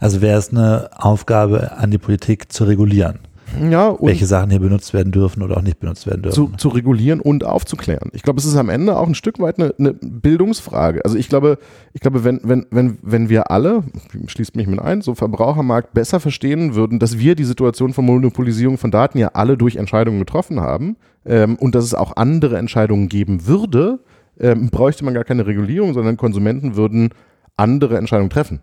[0.00, 3.20] Also wäre es eine Aufgabe an die Politik zu regulieren.
[3.70, 6.34] Ja, welche Sachen hier benutzt werden dürfen oder auch nicht benutzt werden dürfen.
[6.34, 8.10] Zu, zu regulieren und aufzuklären.
[8.12, 11.04] Ich glaube, es ist am Ende auch ein Stück weit eine, eine, Bildungsfrage.
[11.04, 11.58] Also ich glaube,
[11.92, 13.84] ich glaube, wenn, wenn, wenn, wenn wir alle,
[14.26, 18.78] schließt mich mit ein, so Verbrauchermarkt besser verstehen würden, dass wir die Situation von Monopolisierung
[18.78, 23.08] von Daten ja alle durch Entscheidungen getroffen haben ähm, und dass es auch andere Entscheidungen
[23.08, 24.00] geben würde,
[24.40, 27.10] ähm, bräuchte man gar keine Regulierung, sondern Konsumenten würden
[27.56, 28.60] andere Entscheidungen treffen.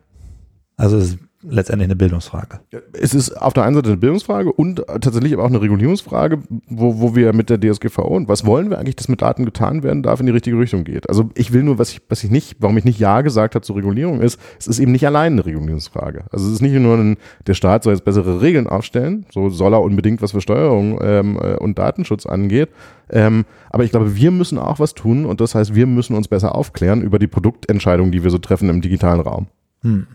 [0.78, 2.60] Also es letztendlich eine Bildungsfrage.
[2.94, 7.00] Es ist auf der einen Seite eine Bildungsfrage und tatsächlich aber auch eine Regulierungsfrage, wo,
[7.00, 10.04] wo wir mit der DSGVO und was wollen wir eigentlich, dass mit Daten getan werden
[10.04, 11.08] darf, in die richtige Richtung geht.
[11.08, 13.64] Also ich will nur, was ich, was ich nicht, warum ich nicht Ja gesagt habe
[13.64, 16.26] zur Regulierung ist, es ist eben nicht allein eine Regulierungsfrage.
[16.32, 17.18] Also es ist nicht nur ein,
[17.48, 21.40] der Staat soll jetzt bessere Regeln aufstellen, so soll er unbedingt, was für Steuerung ähm,
[21.42, 22.70] äh, und Datenschutz angeht.
[23.10, 26.28] Ähm, aber ich glaube, wir müssen auch was tun und das heißt, wir müssen uns
[26.28, 29.48] besser aufklären über die Produktentscheidungen, die wir so treffen im digitalen Raum.
[29.82, 30.06] Hm.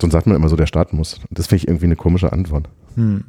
[0.00, 1.20] Sonst sagt man immer so, der Staat muss.
[1.30, 2.68] Das finde ich irgendwie eine komische Antwort.
[2.94, 3.24] Hm.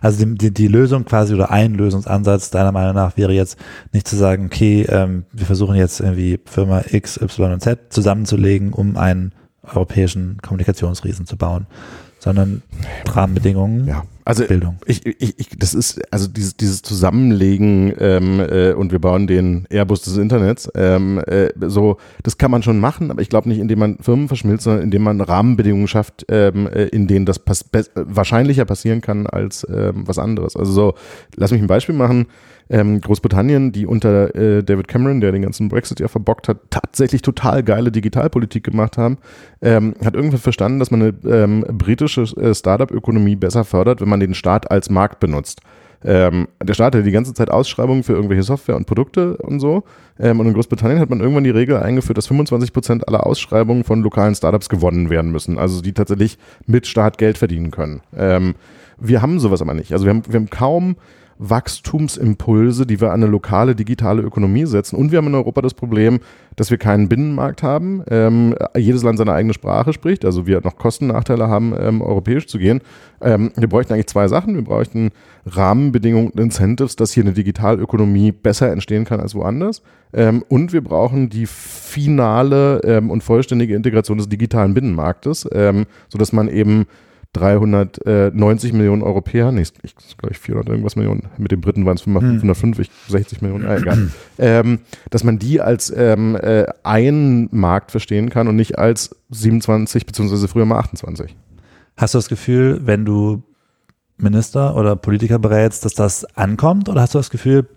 [0.00, 3.56] Also die, die, die, Lösung quasi oder ein Lösungsansatz deiner Meinung nach wäre jetzt
[3.92, 8.72] nicht zu sagen, okay, ähm, wir versuchen jetzt irgendwie Firma X, Y und Z zusammenzulegen,
[8.72, 9.32] um einen
[9.62, 11.66] europäischen Kommunikationsriesen zu bauen,
[12.18, 12.62] sondern
[13.06, 14.02] Rahmenbedingungen, ja.
[14.24, 14.78] Also Bildung.
[14.86, 19.66] Ich, ich, ich, das ist also dieses, dieses Zusammenlegen ähm, äh, und wir bauen den
[19.70, 20.70] Airbus des Internets.
[20.74, 24.28] Ähm, äh, so, das kann man schon machen, aber ich glaube nicht, indem man Firmen
[24.28, 27.64] verschmilzt, sondern indem man Rahmenbedingungen schafft, ähm, äh, in denen das pass
[27.94, 30.56] wahrscheinlicher passieren kann als ähm, was anderes.
[30.56, 30.94] Also so,
[31.36, 32.26] lass mich ein Beispiel machen
[32.70, 37.20] ähm, Großbritannien, die unter äh, David Cameron, der den ganzen Brexit ja verbockt hat, tatsächlich
[37.20, 39.18] total geile Digitalpolitik gemacht haben,
[39.60, 44.20] ähm, hat irgendwann verstanden, dass man eine ähm, britische äh, Startup-Ökonomie besser fördert, wenn man
[44.20, 45.60] den Staat als Markt benutzt.
[46.02, 49.84] Ähm, der Staat hatte die ganze Zeit Ausschreibungen für irgendwelche Software und Produkte und so.
[50.18, 53.84] Ähm, und in Großbritannien hat man irgendwann die Regel eingeführt, dass 25 Prozent aller Ausschreibungen
[53.84, 55.58] von lokalen Startups gewonnen werden müssen.
[55.58, 58.00] Also die tatsächlich mit Staat Geld verdienen können.
[58.16, 58.54] Ähm,
[58.98, 59.92] wir haben sowas aber nicht.
[59.92, 60.96] Also wir haben, wir haben kaum
[61.40, 64.96] Wachstumsimpulse, die wir an eine lokale digitale Ökonomie setzen.
[64.96, 66.20] Und wir haben in Europa das Problem,
[66.56, 68.02] dass wir keinen Binnenmarkt haben.
[68.10, 72.58] Ähm, jedes Land seine eigene Sprache spricht, also wir noch Kostennachteile haben, ähm, europäisch zu
[72.58, 72.82] gehen.
[73.22, 74.54] Ähm, wir bräuchten eigentlich zwei Sachen.
[74.54, 75.12] Wir bräuchten
[75.46, 79.82] Rahmenbedingungen und Incentives, dass hier eine Digitalökonomie besser entstehen kann als woanders.
[80.12, 86.34] Ähm, und wir brauchen die finale ähm, und vollständige Integration des digitalen Binnenmarktes, ähm, sodass
[86.34, 86.86] man eben
[87.32, 92.02] 390 Millionen Europäer, nee, ich glaube ich 400 irgendwas Millionen, mit den Briten waren es
[92.02, 92.84] 505, hm.
[93.08, 98.48] 60 Millionen, äh, egal, ähm, dass man die als ähm, äh, einen Markt verstehen kann
[98.48, 101.36] und nicht als 27 beziehungsweise früher mal 28.
[101.96, 103.44] Hast du das Gefühl, wenn du
[104.16, 107.68] Minister oder Politiker berätst, dass das ankommt oder hast du das Gefühl,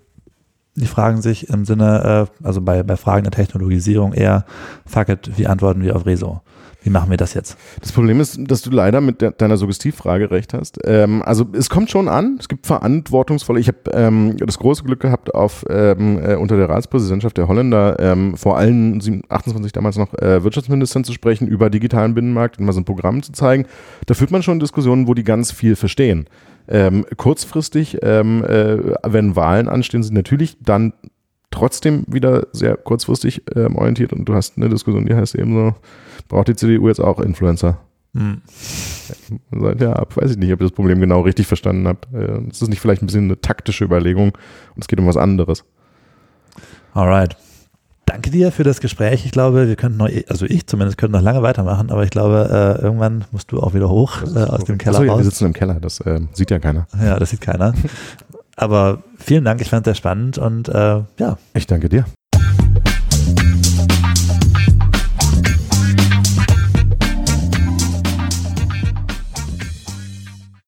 [0.75, 4.45] die fragen sich im Sinne, äh, also bei, bei Fragen der Technologisierung eher,
[4.85, 6.41] fuck it, wie antworten wir auf Rezo?
[6.83, 7.57] Wie machen wir das jetzt?
[7.81, 10.79] Das Problem ist, dass du leider mit de deiner Suggestivfrage recht hast.
[10.83, 14.99] Ähm, also es kommt schon an, es gibt verantwortungsvolle, ich habe ähm, das große Glück
[14.99, 20.13] gehabt, auf ähm, äh, unter der Ratspräsidentschaft der Holländer ähm, vor allen 28 damals noch
[20.15, 23.65] äh, Wirtschaftsministern zu sprechen, über digitalen Binnenmarkt, immer so ein Programm zu zeigen.
[24.05, 26.25] Da führt man schon Diskussionen, wo die ganz viel verstehen.
[26.67, 30.93] Ähm, kurzfristig, ähm, äh, wenn Wahlen anstehen, sind natürlich dann
[31.53, 35.75] trotzdem wieder sehr kurzfristig ähm, orientiert und du hast eine Diskussion, die heißt eben so,
[36.27, 37.79] braucht die CDU jetzt auch Influencer?
[38.15, 38.41] Hm.
[39.79, 41.99] Ja, ab, weiß ich nicht, ob ich das Problem genau richtig verstanden habe.
[42.13, 44.29] Äh, es ist nicht vielleicht ein bisschen eine taktische Überlegung
[44.75, 45.63] und es geht um was anderes.
[46.93, 47.35] Alright.
[48.05, 49.25] Danke dir für das Gespräch.
[49.25, 52.77] Ich glaube, wir könnten noch, also ich zumindest könnte noch lange weitermachen, aber ich glaube,
[52.79, 55.45] äh, irgendwann musst du auch wieder hoch äh, aus dem Keller Achso, ja, wir sitzen
[55.45, 56.85] im Keller, das äh, sieht ja keiner.
[57.01, 57.73] Ja, das sieht keiner.
[58.55, 61.37] aber vielen Dank, ich fand es sehr spannend und äh, ja.
[61.53, 62.05] Ich danke dir.